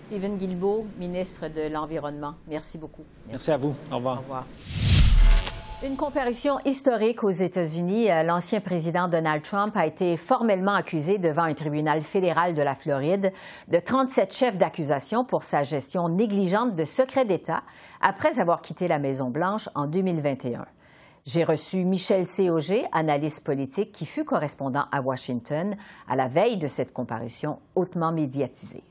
Stephen 0.07 0.37
Guilbeault, 0.37 0.87
ministre 0.99 1.49
de 1.49 1.73
l'Environnement, 1.73 2.35
merci 2.47 2.77
beaucoup. 2.77 3.05
Merci. 3.29 3.33
merci 3.33 3.51
à 3.51 3.57
vous. 3.57 3.75
Au 3.91 3.97
revoir. 3.97 4.19
Au 4.19 4.21
revoir. 4.21 4.47
Une 5.85 5.97
comparution 5.97 6.61
historique 6.65 7.25
aux 7.25 7.31
États-Unis. 7.31 8.09
Euh, 8.09 8.23
l'ancien 8.23 8.61
président 8.61 9.09
Donald 9.09 9.43
Trump 9.43 9.77
a 9.77 9.85
été 9.85 10.17
formellement 10.17 10.75
accusé 10.75 11.19
devant 11.19 11.43
un 11.43 11.55
tribunal 11.55 12.03
fédéral 12.03 12.55
de 12.55 12.63
la 12.63 12.77
Floride 12.77 13.33
de 13.67 13.81
37 13.81 14.33
chefs 14.33 14.59
d'accusation 14.59 15.25
pour 15.25 15.43
sa 15.43 15.65
gestion 15.65 16.09
négligente 16.09 16.77
de 16.77 16.85
secrets 16.85 17.25
d'État 17.25 17.65
après 18.01 18.39
avoir 18.39 18.63
quitté 18.63 18.87
la 18.87 19.01
Maison-Blanche 19.01 19.69
en 19.75 19.89
2021. 19.89 20.67
J'ai 21.27 21.43
reçu 21.43 21.85
Michel 21.85 22.29
Cog, 22.29 22.87
analyste 22.93 23.45
politique, 23.45 23.91
qui 23.91 24.07
fut 24.07 24.25
correspondant 24.25 24.85
à 24.93 25.01
Washington 25.01 25.77
à 26.09 26.15
la 26.15 26.29
veille 26.29 26.59
de 26.59 26.69
cette 26.69 26.93
comparution 26.93 27.59
hautement 27.75 28.13
médiatisée. 28.13 28.85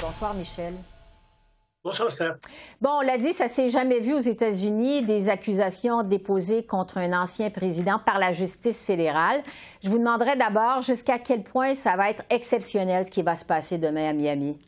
Bonsoir, 0.00 0.34
Michel. 0.34 0.74
Bonsoir, 1.84 2.08
Bon, 2.80 2.90
on 2.98 3.00
l'a 3.02 3.18
dit, 3.18 3.32
ça 3.32 3.46
s'est 3.46 3.70
jamais 3.70 4.00
vu 4.00 4.12
aux 4.12 4.18
États-Unis, 4.18 5.02
des 5.04 5.28
accusations 5.28 6.02
déposées 6.02 6.66
contre 6.66 6.98
un 6.98 7.12
ancien 7.12 7.50
président 7.50 8.00
par 8.04 8.18
la 8.18 8.32
justice 8.32 8.84
fédérale. 8.84 9.42
Je 9.84 9.88
vous 9.88 9.98
demanderai 9.98 10.34
d'abord 10.36 10.82
jusqu'à 10.82 11.20
quel 11.20 11.44
point 11.44 11.76
ça 11.76 11.94
va 11.94 12.10
être 12.10 12.24
exceptionnel 12.30 13.06
ce 13.06 13.12
qui 13.12 13.22
va 13.22 13.36
se 13.36 13.44
passer 13.44 13.78
demain 13.78 14.10
à 14.10 14.12
Miami. 14.12 14.58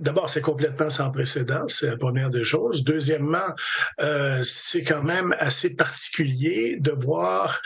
D'abord, 0.00 0.30
c'est 0.30 0.40
complètement 0.40 0.88
sans 0.88 1.10
précédent, 1.10 1.68
c'est 1.68 1.90
la 1.90 1.98
première 1.98 2.30
des 2.30 2.44
choses. 2.44 2.84
Deuxièmement, 2.84 3.54
euh, 4.00 4.40
c'est 4.40 4.82
quand 4.82 5.02
même 5.02 5.36
assez 5.38 5.76
particulier 5.76 6.78
de 6.80 6.92
voir 6.92 7.60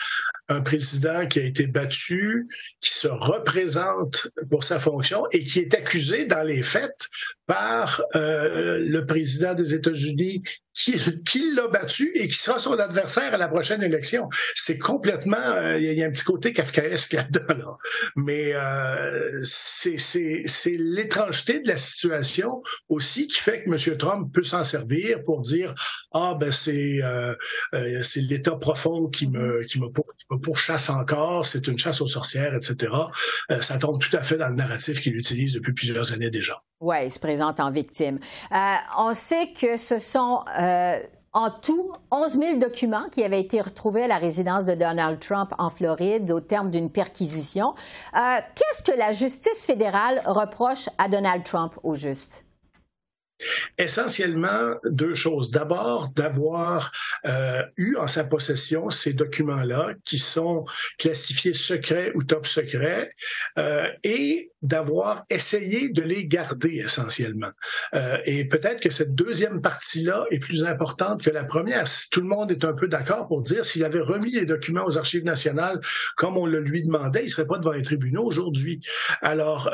un 0.48 0.60
président 0.60 1.26
qui 1.26 1.38
a 1.38 1.44
été 1.44 1.68
battu, 1.68 2.48
qui 2.80 2.92
se 2.92 3.06
représente 3.06 4.28
pour 4.50 4.64
sa 4.64 4.80
fonction 4.80 5.26
et 5.30 5.44
qui 5.44 5.60
est 5.60 5.74
accusé 5.74 6.26
dans 6.26 6.42
les 6.42 6.62
faits 6.62 7.08
par 7.52 8.00
euh, 8.16 8.78
le 8.80 9.04
président 9.04 9.52
des 9.52 9.74
États-Unis 9.74 10.42
qui, 10.72 10.94
qui 11.26 11.54
l'a 11.54 11.68
battu 11.68 12.12
et 12.14 12.28
qui 12.28 12.36
sera 12.36 12.58
son 12.58 12.78
adversaire 12.78 13.34
à 13.34 13.36
la 13.36 13.48
prochaine 13.48 13.82
élection. 13.82 14.30
C'est 14.54 14.78
complètement, 14.78 15.36
euh, 15.36 15.78
il 15.78 15.92
y, 15.92 16.02
a 16.02 16.06
un 16.06 16.10
petit 16.10 16.24
côté 16.24 16.54
kafkaesque 16.54 17.12
là-dedans, 17.12 17.54
là. 17.54 17.76
mais 18.16 18.54
euh, 18.54 19.40
c'est 19.42 19.96
l'étrangeté 20.78 21.60
de 21.60 21.68
la 21.68 21.76
situation 21.76 22.62
aussi 22.88 23.26
qui 23.26 23.38
fait 23.40 23.64
que 23.64 23.70
M. 23.70 23.96
Trump 23.98 24.32
peut 24.32 24.42
s'en 24.42 24.64
servir 24.64 25.22
pour 25.24 25.42
dire 25.42 25.74
ah 26.12 26.36
ben 26.40 26.52
c'est 26.52 27.02
euh, 27.02 27.34
euh 27.74 28.02
c'est 28.02 28.20
l'État 28.20 28.56
profond 28.56 29.08
qui 29.08 29.26
me 29.28 29.64
qui 29.64 29.78
me, 29.78 29.88
qui 29.88 30.26
me 30.30 30.38
pourchasse 30.38 30.88
encore, 30.88 31.44
c'est 31.44 31.66
une 31.68 31.78
chasse 31.78 32.00
aux 32.00 32.06
sorcières, 32.06 32.54
etc. 32.54 32.92
Ça 33.60 33.78
tombe 33.78 34.00
tout 34.00 34.16
à 34.16 34.22
fait 34.22 34.38
dans 34.38 34.48
le 34.48 34.54
narratif 34.54 35.02
qu'il 35.02 35.16
utilise 35.16 35.52
depuis 35.52 35.74
plusieurs 35.74 36.12
années 36.12 36.30
déjà. 36.30 36.62
Oui, 36.82 36.96
il 37.04 37.10
se 37.10 37.18
présente 37.18 37.60
en 37.60 37.70
victime. 37.70 38.18
Euh, 38.50 38.74
on 38.98 39.14
sait 39.14 39.52
que 39.52 39.76
ce 39.76 39.98
sont 39.98 40.40
euh, 40.58 40.98
en 41.32 41.48
tout 41.48 41.92
11 42.10 42.32
000 42.32 42.58
documents 42.58 43.08
qui 43.10 43.24
avaient 43.24 43.40
été 43.40 43.60
retrouvés 43.60 44.02
à 44.02 44.08
la 44.08 44.18
résidence 44.18 44.64
de 44.64 44.74
Donald 44.74 45.20
Trump 45.20 45.54
en 45.58 45.70
Floride 45.70 46.30
au 46.30 46.40
terme 46.40 46.70
d'une 46.70 46.90
perquisition. 46.90 47.74
Qu'est-ce 48.12 48.82
que 48.82 48.98
la 48.98 49.12
justice 49.12 49.64
fédérale 49.64 50.22
reproche 50.26 50.90
à 50.98 51.08
Donald 51.08 51.44
Trump 51.44 51.74
au 51.84 51.94
juste? 51.94 52.44
Essentiellement, 53.78 54.76
deux 54.84 55.14
choses. 55.14 55.50
D'abord, 55.50 56.08
d'avoir 56.14 56.92
euh, 57.26 57.62
eu 57.76 57.96
en 57.96 58.06
sa 58.06 58.24
possession 58.24 58.90
ces 58.90 59.12
documents-là 59.12 59.90
qui 60.04 60.18
sont 60.18 60.64
classifiés 60.98 61.54
secrets 61.54 62.12
ou 62.14 62.22
top 62.22 62.46
secrets 62.46 63.12
euh, 63.58 63.86
et 64.04 64.50
d'avoir 64.62 65.24
essayé 65.28 65.88
de 65.88 66.02
les 66.02 66.26
garder 66.26 66.82
essentiellement. 66.84 67.50
Euh, 67.94 68.18
et 68.24 68.44
peut-être 68.44 68.80
que 68.80 68.90
cette 68.90 69.14
deuxième 69.14 69.60
partie-là 69.60 70.24
est 70.30 70.38
plus 70.38 70.62
importante 70.64 71.22
que 71.22 71.30
la 71.30 71.44
première. 71.44 71.84
Tout 72.10 72.20
le 72.20 72.28
monde 72.28 72.50
est 72.52 72.64
un 72.64 72.72
peu 72.72 72.86
d'accord 72.86 73.26
pour 73.26 73.42
dire 73.42 73.64
s'il 73.64 73.84
avait 73.84 74.00
remis 74.00 74.30
les 74.30 74.46
documents 74.46 74.84
aux 74.84 74.98
archives 74.98 75.24
nationales 75.24 75.80
comme 76.16 76.36
on 76.36 76.46
le 76.46 76.60
lui 76.60 76.82
demandait, 76.82 77.24
il 77.24 77.28
serait 77.28 77.46
pas 77.46 77.58
devant 77.58 77.72
les 77.72 77.82
tribunaux 77.82 78.24
aujourd'hui. 78.24 78.80
Alors, 79.20 79.70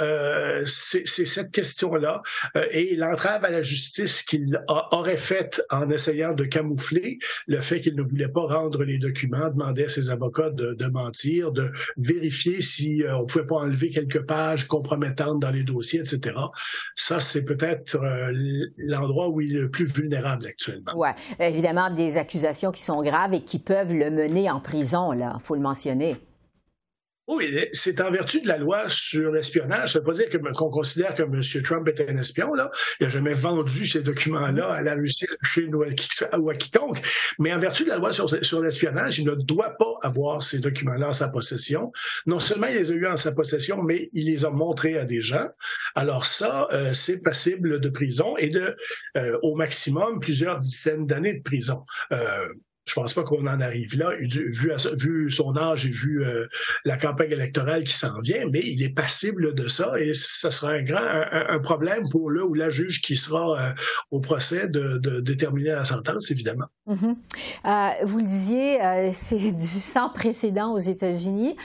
c'est 0.64 1.04
cette 1.06 1.50
question-là. 1.50 2.22
Et 2.70 2.96
l'entrave 2.96 3.44
à 3.44 3.50
la 3.50 3.57
la 3.58 3.62
justice 3.62 4.22
qu'il 4.22 4.60
aurait 4.68 5.16
fait 5.16 5.60
en 5.68 5.90
essayant 5.90 6.32
de 6.32 6.44
camoufler 6.44 7.18
le 7.48 7.60
fait 7.60 7.80
qu'il 7.80 7.96
ne 7.96 8.02
voulait 8.02 8.28
pas 8.28 8.42
rendre 8.42 8.84
les 8.84 8.98
documents, 8.98 9.48
demandait 9.48 9.86
à 9.86 9.88
ses 9.88 10.10
avocats 10.10 10.50
de, 10.50 10.86
mentir, 10.86 11.50
de 11.50 11.72
vérifier 11.96 12.62
si 12.62 13.02
euh, 13.02 13.16
on 13.16 13.26
pouvait 13.26 13.46
pas 13.46 13.56
enlever 13.56 13.90
quelques 13.90 14.24
pages 14.24 14.66
compromettantes 14.66 15.40
dans 15.40 15.50
les 15.50 15.64
dossiers, 15.64 16.00
etc. 16.00 16.36
Ça, 16.94 17.18
c'est 17.20 17.44
peut-être 17.44 17.96
euh, 17.96 18.32
l'endroit 18.76 19.28
où 19.28 19.40
il 19.40 19.56
est 19.56 19.60
le 19.60 19.70
plus 19.70 19.86
vulnérable 19.86 20.46
actuellement. 20.46 20.92
Oui, 20.94 21.08
évidemment, 21.40 21.90
des 21.90 22.16
accusations 22.16 22.70
qui 22.70 22.82
sont 22.82 23.02
graves 23.02 23.34
et 23.34 23.42
qui 23.42 23.58
peuvent 23.58 23.92
le 23.92 24.10
mener 24.10 24.50
en 24.50 24.60
prison, 24.60 25.10
là, 25.12 25.38
faut 25.42 25.56
le 25.56 25.60
mentionner. 25.60 26.16
Oui, 27.28 27.68
c'est 27.74 28.00
en 28.00 28.10
vertu 28.10 28.40
de 28.40 28.48
la 28.48 28.56
loi 28.56 28.84
sur 28.88 29.30
l'espionnage. 29.30 29.92
Ça 29.92 29.98
ne 29.98 30.02
veut 30.02 30.10
pas 30.10 30.16
dire 30.16 30.30
qu'on 30.54 30.70
considère 30.70 31.12
que 31.12 31.22
M. 31.22 31.62
Trump 31.62 31.86
est 31.86 32.00
un 32.08 32.16
espion. 32.16 32.54
Là. 32.54 32.70
Il 32.98 33.04
n'a 33.04 33.10
jamais 33.10 33.34
vendu 33.34 33.86
ces 33.86 34.00
documents-là 34.00 34.72
à 34.72 34.80
la 34.80 34.94
Russie, 34.94 35.26
à 35.28 35.32
la 35.32 35.48
Chine 35.48 35.74
ou 35.74 35.82
à, 35.82 36.54
quiconque. 36.54 37.02
Mais 37.38 37.52
en 37.52 37.58
vertu 37.58 37.84
de 37.84 37.90
la 37.90 37.98
loi 37.98 38.14
sur, 38.14 38.60
l'espionnage, 38.62 39.18
il 39.18 39.26
ne 39.26 39.34
doit 39.34 39.76
pas 39.78 39.98
avoir 40.00 40.42
ces 40.42 40.60
documents-là 40.60 41.08
en 41.08 41.12
sa 41.12 41.28
possession. 41.28 41.92
Non 42.24 42.38
seulement 42.38 42.68
il 42.68 42.76
les 42.76 42.92
a 42.92 42.94
eus 42.94 43.06
en 43.06 43.18
sa 43.18 43.32
possession, 43.32 43.82
mais 43.82 44.08
il 44.14 44.24
les 44.24 44.46
a 44.46 44.50
montrés 44.50 44.96
à 44.96 45.04
des 45.04 45.20
gens. 45.20 45.48
Alors 45.94 46.24
ça, 46.24 46.66
euh, 46.72 46.94
c'est 46.94 47.20
passible 47.20 47.78
de 47.78 47.88
prison 47.90 48.38
et 48.38 48.48
de, 48.48 48.74
euh, 49.18 49.38
au 49.42 49.54
maximum, 49.54 50.18
plusieurs 50.18 50.58
dizaines 50.58 51.04
d'années 51.04 51.34
de 51.34 51.42
prison. 51.42 51.84
Euh, 52.10 52.48
je 52.88 52.94
pense 52.94 53.12
pas 53.12 53.22
qu'on 53.22 53.46
en 53.46 53.60
arrive 53.60 53.96
là, 53.98 54.12
vu, 54.18 55.30
son 55.30 55.56
âge 55.56 55.86
et 55.86 55.90
vu 55.90 56.24
euh, 56.24 56.46
la 56.84 56.96
campagne 56.96 57.32
électorale 57.32 57.84
qui 57.84 57.94
s'en 57.94 58.20
vient, 58.20 58.44
mais 58.50 58.60
il 58.64 58.82
est 58.82 58.88
passible 58.88 59.54
de 59.54 59.68
ça 59.68 59.92
et 59.98 60.14
ça 60.14 60.50
sera 60.50 60.72
un, 60.72 61.58
problème 61.58 62.08
pour 62.10 62.30
le 62.30 62.42
ou 62.42 62.54
la 62.54 62.70
juge 62.70 63.02
qui 63.02 63.16
sera 63.16 63.60
euh, 63.60 63.72
au 64.10 64.20
procès 64.20 64.68
de, 64.68 65.20
déterminer 65.20 65.70
la 65.70 65.84
sentence, 65.84 66.30
évidemment. 66.30 66.66
Mm-hmm. 66.88 67.16
Euh, 67.66 68.06
vous 68.06 68.18
le 68.18 68.24
disiez, 68.24 68.78
c'est 69.12 69.36
du 69.52 69.64
sans 69.64 70.08
précédent 70.08 70.72
aux 70.72 70.78
États-Unis. 70.78 71.56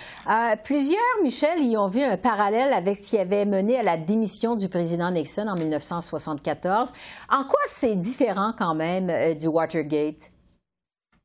plusieurs, 0.64 1.00
Michel, 1.24 1.64
y 1.64 1.78
ont 1.78 1.88
vu 1.88 2.02
un 2.02 2.18
parallèle 2.18 2.74
avec 2.74 2.98
ce 2.98 3.12
qui 3.12 3.18
avait 3.18 3.46
mené 3.46 3.78
à 3.78 3.84
la 3.84 3.98
démission 3.98 4.56
du 4.56 4.68
président 4.68 5.12
Nixon 5.12 5.48
en 5.48 5.56
1974. 5.56 6.92
En 7.30 7.44
quoi 7.46 7.60
c'est 7.66 7.96
différent 7.96 8.54
quand 8.58 8.76
même 8.76 9.36
du 9.36 9.48
Watergate? 9.48 10.33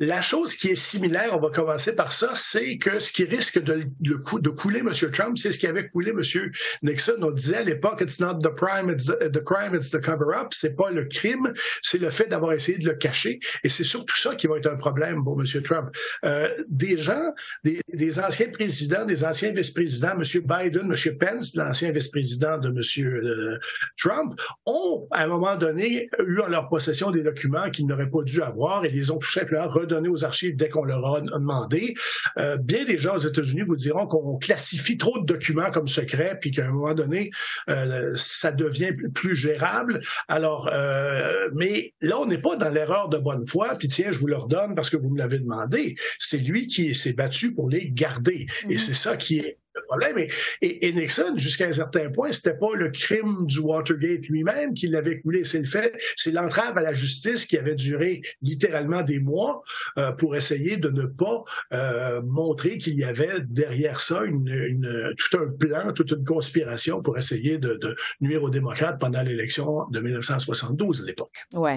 La 0.00 0.22
chose 0.22 0.54
qui 0.54 0.68
est 0.68 0.76
similaire, 0.76 1.30
on 1.32 1.40
va 1.40 1.50
commencer 1.50 1.96
par 1.96 2.12
ça, 2.12 2.30
c'est 2.34 2.78
que 2.78 3.00
ce 3.00 3.12
qui 3.12 3.24
risque 3.24 3.58
de, 3.58 4.50
couler 4.50 4.78
M. 4.78 4.92
Trump, 5.12 5.36
c'est 5.36 5.50
ce 5.50 5.58
qui 5.58 5.66
avait 5.66 5.88
coulé 5.88 6.12
M. 6.12 6.22
Nixon. 6.82 7.16
On 7.20 7.32
disait 7.32 7.56
à 7.56 7.62
l'époque, 7.64 8.00
it's 8.00 8.20
not 8.20 8.38
the 8.38 8.54
crime, 8.54 8.90
it's 8.90 9.06
the, 9.06 9.42
crime, 9.42 9.74
it's 9.74 9.90
the 9.90 10.00
cover-up. 10.00 10.48
C'est 10.52 10.76
pas 10.76 10.92
le 10.92 11.06
crime, 11.06 11.52
c'est 11.82 11.98
le 11.98 12.10
fait 12.10 12.26
d'avoir 12.26 12.52
essayé 12.52 12.78
de 12.78 12.86
le 12.86 12.94
cacher. 12.94 13.40
Et 13.64 13.68
c'est 13.68 13.82
surtout 13.82 14.16
ça 14.16 14.36
qui 14.36 14.46
va 14.46 14.58
être 14.58 14.68
un 14.68 14.76
problème 14.76 15.24
pour 15.24 15.40
M. 15.40 15.46
Trump. 15.64 15.90
Euh, 16.24 16.48
des 16.68 16.96
gens, 16.96 17.34
des, 17.64 18.20
anciens 18.20 18.50
présidents, 18.50 19.04
des 19.04 19.24
anciens 19.24 19.50
vice-présidents, 19.50 20.12
M. 20.12 20.22
Biden, 20.22 20.92
M. 20.92 21.18
Pence, 21.18 21.56
l'ancien 21.56 21.90
vice-président 21.90 22.58
de 22.58 22.68
M. 22.68 23.58
Trump, 23.96 24.40
ont 24.64 25.08
à 25.10 25.24
un 25.24 25.26
moment 25.26 25.56
donné 25.56 26.08
eu 26.24 26.38
en 26.38 26.48
leur 26.48 26.68
possession 26.68 27.10
des 27.10 27.24
documents 27.24 27.68
qu'ils 27.70 27.86
n'auraient 27.86 28.10
pas 28.10 28.22
dû 28.22 28.42
avoir 28.42 28.84
et 28.84 28.90
les 28.90 29.10
ont 29.10 29.18
tout 29.18 29.32
simplement 29.32 29.68
donner 29.88 30.08
aux 30.08 30.24
archives 30.24 30.56
dès 30.56 30.68
qu'on 30.68 30.84
leur 30.84 31.04
a 31.14 31.20
demandé. 31.20 31.94
Euh, 32.38 32.56
bien 32.56 32.84
des 32.84 32.98
gens 32.98 33.16
aux 33.16 33.26
États-Unis 33.26 33.62
vous 33.62 33.76
diront 33.76 34.06
qu'on 34.06 34.38
classifie 34.38 34.96
trop 34.96 35.18
de 35.18 35.26
documents 35.26 35.70
comme 35.70 35.88
secrets, 35.88 36.38
puis 36.40 36.50
qu'à 36.50 36.66
un 36.66 36.70
moment 36.70 36.94
donné, 36.94 37.30
euh, 37.68 38.12
ça 38.14 38.52
devient 38.52 38.92
plus 39.14 39.34
gérable. 39.34 40.00
Alors, 40.28 40.70
euh, 40.72 41.48
mais 41.54 41.94
là, 42.00 42.18
on 42.20 42.26
n'est 42.26 42.38
pas 42.38 42.56
dans 42.56 42.70
l'erreur 42.70 43.08
de 43.08 43.18
bonne 43.18 43.46
foi, 43.46 43.74
puis 43.78 43.88
tiens, 43.88 44.10
je 44.10 44.18
vous 44.18 44.26
le 44.26 44.36
redonne 44.36 44.74
parce 44.74 44.90
que 44.90 44.96
vous 44.96 45.10
me 45.10 45.18
l'avez 45.18 45.38
demandé. 45.38 45.96
C'est 46.18 46.38
lui 46.38 46.66
qui 46.66 46.94
s'est 46.94 47.14
battu 47.14 47.54
pour 47.54 47.68
les 47.68 47.90
garder. 47.90 48.46
Et 48.68 48.74
mm-hmm. 48.74 48.78
c'est 48.78 48.94
ça 48.94 49.16
qui 49.16 49.38
est 49.38 49.58
problème. 49.88 50.16
Et, 50.62 50.92
Nixon, 50.92 51.36
jusqu'à 51.36 51.66
un 51.66 51.72
certain 51.72 52.10
point, 52.10 52.30
c'était 52.30 52.56
pas 52.56 52.74
le 52.74 52.90
crime 52.90 53.46
du 53.46 53.58
Watergate 53.58 54.26
lui-même 54.28 54.74
qui 54.74 54.86
l'avait 54.86 55.20
coulé, 55.20 55.44
c'est 55.44 55.60
le 55.60 55.64
fait, 55.64 55.92
c'est 56.16 56.30
l'entrave 56.30 56.76
à 56.76 56.82
la 56.82 56.92
justice 56.92 57.46
qui 57.46 57.56
avait 57.56 57.74
duré 57.74 58.20
littéralement 58.42 59.02
des 59.02 59.18
mois 59.18 59.62
euh, 59.96 60.12
pour 60.12 60.36
essayer 60.36 60.76
de 60.76 60.90
ne 60.90 61.04
pas 61.04 61.42
euh, 61.72 62.20
montrer 62.22 62.78
qu'il 62.78 62.98
y 62.98 63.04
avait 63.04 63.40
derrière 63.48 64.00
ça 64.00 64.22
tout 64.22 65.38
un 65.38 65.48
plan, 65.58 65.92
toute 65.92 66.10
une 66.10 66.24
conspiration 66.24 67.02
pour 67.02 67.16
essayer 67.16 67.58
de, 67.58 67.78
nuire 68.20 68.42
aux 68.42 68.50
démocrates 68.50 69.00
pendant 69.00 69.22
l'élection 69.22 69.86
de 69.90 70.00
1972 70.00 71.02
à 71.02 71.06
l'époque. 71.06 71.46
Oui, 71.54 71.72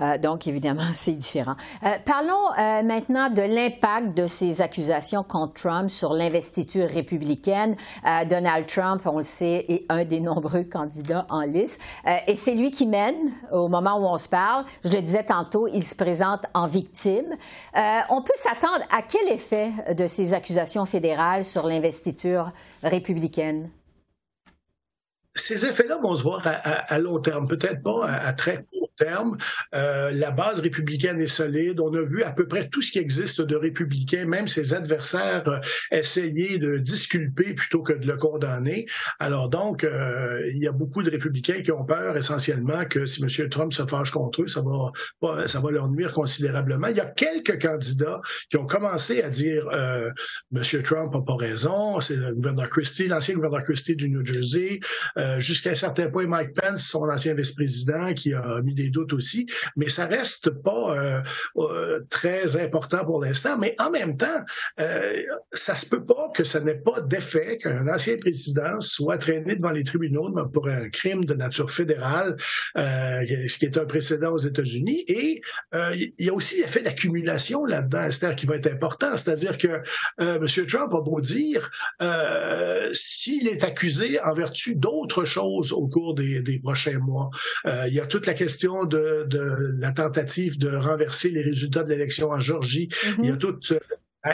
euh, 0.00 0.18
donc 0.18 0.46
évidemment, 0.46 0.88
c'est 0.94 1.14
différent. 1.14 1.56
parlons 2.04 2.46
maintenant 2.84 3.30
de 3.30 3.42
l'impact 3.42 4.16
de 4.16 4.26
ces 4.26 4.60
accusations 4.60 5.24
contre 5.24 5.54
Trump 5.54 5.90
sur 5.90 6.12
l'investiture 6.12 6.88
républicaine 6.88 7.55
euh, 7.64 8.24
Donald 8.24 8.66
Trump, 8.66 9.02
on 9.04 9.18
le 9.18 9.22
sait, 9.22 9.64
est 9.68 9.84
un 9.88 10.04
des 10.04 10.20
nombreux 10.20 10.64
candidats 10.64 11.26
en 11.30 11.42
lice. 11.42 11.78
Euh, 12.06 12.16
et 12.26 12.34
c'est 12.34 12.54
lui 12.54 12.70
qui 12.70 12.86
mène 12.86 13.32
au 13.52 13.68
moment 13.68 13.98
où 13.98 14.04
on 14.04 14.18
se 14.18 14.28
parle. 14.28 14.64
Je 14.84 14.90
le 14.90 15.00
disais 15.00 15.24
tantôt, 15.24 15.66
il 15.68 15.82
se 15.82 15.94
présente 15.94 16.44
en 16.54 16.66
victime. 16.66 17.32
Euh, 17.76 17.98
on 18.10 18.22
peut 18.22 18.32
s'attendre 18.36 18.84
à 18.90 19.02
quel 19.02 19.28
effet 19.28 19.70
de 19.94 20.06
ces 20.06 20.34
accusations 20.34 20.86
fédérales 20.86 21.44
sur 21.44 21.66
l'investiture 21.66 22.52
républicaine? 22.82 23.70
Ces 25.34 25.66
effets-là 25.66 25.98
vont 26.02 26.16
se 26.16 26.22
voir 26.22 26.42
à, 26.44 26.98
long 26.98 27.20
terme, 27.20 27.46
peut-être 27.46 27.82
pas 27.82 28.06
à, 28.06 28.32
très 28.32 28.64
terme. 28.96 29.36
Euh, 29.74 30.10
la 30.12 30.30
base 30.30 30.60
républicaine 30.60 31.20
est 31.20 31.26
solide. 31.26 31.80
On 31.80 31.92
a 31.94 32.02
vu 32.02 32.22
à 32.22 32.32
peu 32.32 32.46
près 32.46 32.68
tout 32.68 32.82
ce 32.82 32.92
qui 32.92 32.98
existe 32.98 33.40
de 33.40 33.56
républicain, 33.56 34.26
même 34.26 34.46
ses 34.46 34.74
adversaires 34.74 35.46
euh, 35.48 35.58
essayer 35.90 36.58
de 36.58 36.78
disculper 36.78 37.54
plutôt 37.54 37.82
que 37.82 37.92
de 37.92 38.06
le 38.06 38.16
condamner. 38.16 38.86
Alors 39.18 39.48
donc, 39.48 39.84
euh, 39.84 40.50
il 40.54 40.62
y 40.62 40.68
a 40.68 40.72
beaucoup 40.72 41.02
de 41.02 41.10
républicains 41.10 41.62
qui 41.62 41.72
ont 41.72 41.84
peur 41.84 42.16
essentiellement 42.16 42.84
que 42.84 43.06
si 43.06 43.22
M. 43.22 43.48
Trump 43.48 43.72
se 43.72 43.84
fâche 43.86 44.10
contre 44.10 44.42
eux, 44.42 44.48
ça 44.48 44.62
va, 44.62 45.70
leur 45.70 45.88
nuire 45.88 46.12
considérablement. 46.12 46.88
Il 46.88 46.96
y 46.96 47.00
a 47.00 47.06
quelques 47.06 47.60
candidats 47.60 48.20
qui 48.50 48.56
ont 48.56 48.66
commencé 48.66 49.22
à 49.22 49.28
dire 49.28 49.68
euh, 49.72 50.10
M. 50.54 50.82
Trump 50.82 51.14
n'a 51.14 51.20
pas 51.20 51.36
raison. 51.36 52.00
C'est 52.00 52.16
le 52.16 52.34
gouverneur 52.34 52.70
Christie, 52.70 53.08
l'ancien 53.08 53.34
gouverneur 53.34 53.62
Christie 53.62 53.96
du 53.96 54.08
New 54.08 54.24
Jersey. 54.24 54.80
Jusqu'à 55.38 55.70
un 55.70 55.74
certain 55.74 56.08
point, 56.08 56.26
Mike 56.26 56.54
Pence, 56.54 56.86
son 56.86 57.08
ancien 57.08 57.34
vice-président, 57.34 58.14
qui 58.14 58.32
a 58.32 58.60
mis 58.62 58.74
des 58.74 58.85
doutes 58.90 59.12
aussi, 59.12 59.46
mais 59.76 59.88
ça 59.88 60.06
reste 60.06 60.50
pas 60.50 60.96
euh, 60.96 61.20
euh, 61.56 62.00
très 62.10 62.56
important 62.56 63.04
pour 63.04 63.22
l'instant. 63.22 63.58
Mais 63.58 63.74
en 63.78 63.90
même 63.90 64.16
temps, 64.16 64.44
euh, 64.80 65.22
ça 65.52 65.74
se 65.74 65.86
peut 65.86 66.04
pas 66.04 66.30
que 66.34 66.44
ça 66.44 66.60
n'ait 66.60 66.78
pas 66.78 67.00
d'effet 67.00 67.56
qu'un 67.56 67.88
ancien 67.88 68.16
président 68.18 68.80
soit 68.80 69.18
traîné 69.18 69.56
devant 69.56 69.70
les 69.70 69.84
tribunaux 69.84 70.32
pour 70.52 70.68
un 70.68 70.88
crime 70.90 71.24
de 71.24 71.34
nature 71.34 71.70
fédérale, 71.70 72.36
ce 72.76 73.58
qui 73.58 73.64
est 73.64 73.76
un 73.76 73.84
précédent 73.84 74.32
aux 74.32 74.38
États-Unis. 74.38 75.04
Et 75.08 75.40
il 75.72 76.12
y 76.18 76.28
a 76.28 76.34
aussi 76.34 76.60
l'effet 76.60 76.82
d'accumulation 76.82 77.64
là-dedans, 77.64 78.04
Esther, 78.04 78.34
qui 78.34 78.46
va 78.46 78.56
être 78.56 78.66
important. 78.66 79.16
C'est-à-dire 79.16 79.58
que 79.58 79.82
M. 80.18 80.46
Trump 80.66 80.92
va 80.92 81.00
beau 81.00 81.20
dire 81.20 81.70
s'il 82.92 83.48
est 83.48 83.64
accusé 83.64 84.20
en 84.20 84.34
vertu 84.34 84.76
d'autres 84.76 85.24
choses 85.24 85.72
au 85.72 85.88
cours 85.88 86.14
des, 86.14 86.42
des 86.42 86.58
prochains 86.58 86.98
mois. 86.98 87.30
il 87.64 87.94
y 87.94 88.00
a 88.00 88.06
toute 88.06 88.26
la 88.26 88.34
question 88.34 88.75
de, 88.84 89.26
la 89.78 89.92
tentative 89.92 90.58
de 90.58 90.74
renverser 90.74 91.30
les 91.30 91.42
résultats 91.42 91.82
de 91.82 91.90
l'élection 91.90 92.30
en 92.30 92.40
Georgie. 92.40 92.88
Il 93.18 93.26
y 93.26 93.30
a 93.30 93.36
toute 93.36 93.72
euh, 93.72 93.78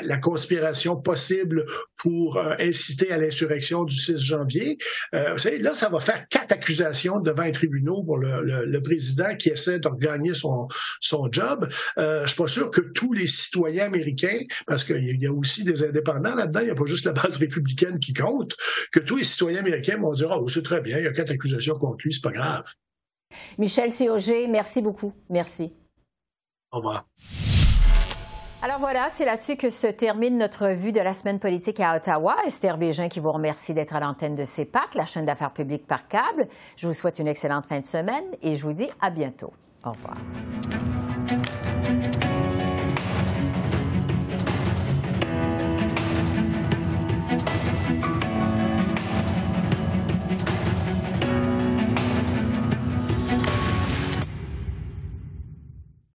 la 0.02 0.16
conspiration 0.16 0.96
possible 0.96 1.64
pour 1.96 2.36
euh, 2.36 2.54
inciter 2.58 3.12
à 3.12 3.18
l'insurrection 3.18 3.84
du 3.84 3.94
6 3.94 4.18
janvier. 4.18 4.78
Euh, 5.14 5.32
vous 5.32 5.38
savez, 5.38 5.58
là, 5.58 5.74
ça 5.74 5.88
va 5.88 6.00
faire 6.00 6.26
quatre 6.30 6.52
accusations 6.52 7.20
devant 7.20 7.42
un 7.42 7.50
tribunal 7.50 7.82
pour 7.82 8.18
le, 8.18 8.80
président 8.82 9.36
qui 9.36 9.48
essaie 9.48 9.78
de 9.78 9.88
gagner 9.98 10.34
son, 10.34 10.68
son 11.00 11.28
job. 11.30 11.68
Euh, 11.98 12.22
je 12.22 12.28
suis 12.28 12.36
pas 12.36 12.48
sûr 12.48 12.70
que 12.70 12.80
tous 12.80 13.12
les 13.12 13.26
citoyens 13.26 13.86
américains, 13.86 14.40
parce 14.66 14.84
qu'il 14.84 15.20
y 15.20 15.26
a 15.26 15.32
aussi 15.32 15.64
des 15.64 15.84
indépendants 15.84 16.34
là-dedans, 16.34 16.60
il 16.60 16.66
n'y 16.66 16.70
a 16.70 16.74
pas 16.74 16.86
juste 16.86 17.06
la 17.06 17.12
base 17.12 17.36
républicaine 17.36 17.98
qui 17.98 18.12
compte, 18.12 18.56
que 18.92 19.00
tous 19.00 19.16
les 19.16 19.24
citoyens 19.24 19.60
américains 19.60 19.98
vont 19.98 20.12
dire, 20.12 20.30
oh, 20.30 20.48
c'est 20.48 20.62
très 20.62 20.80
bien, 20.80 20.98
il 20.98 21.04
y 21.04 21.08
a 21.08 21.12
quatre 21.12 21.32
accusations 21.32 21.78
contre 21.78 22.04
lui, 22.04 22.12
c'est 22.12 22.22
pas 22.22 22.32
grave. 22.32 22.64
Michel 23.58 23.92
Cioget, 23.92 24.46
merci 24.48 24.82
beaucoup. 24.82 25.12
Merci. 25.28 25.72
Au 26.70 26.78
revoir. 26.78 27.04
Alors 28.64 28.78
voilà, 28.78 29.08
c'est 29.10 29.24
là-dessus 29.24 29.56
que 29.56 29.70
se 29.70 29.88
termine 29.88 30.38
notre 30.38 30.68
vue 30.68 30.92
de 30.92 31.00
la 31.00 31.14
semaine 31.14 31.40
politique 31.40 31.80
à 31.80 31.96
Ottawa. 31.96 32.36
Esther 32.46 32.78
Bégin 32.78 33.08
qui 33.08 33.18
vous 33.18 33.32
remercie 33.32 33.74
d'être 33.74 33.96
à 33.96 34.00
l'antenne 34.00 34.36
de 34.36 34.44
CEPAC, 34.44 34.94
la 34.94 35.04
chaîne 35.04 35.26
d'affaires 35.26 35.52
publiques 35.52 35.88
par 35.88 36.06
câble. 36.06 36.46
Je 36.76 36.86
vous 36.86 36.94
souhaite 36.94 37.18
une 37.18 37.26
excellente 37.26 37.66
fin 37.66 37.80
de 37.80 37.84
semaine 37.84 38.24
et 38.40 38.54
je 38.54 38.62
vous 38.62 38.72
dis 38.72 38.88
à 39.00 39.10
bientôt. 39.10 39.52
Au 39.84 39.90
revoir. 39.90 40.16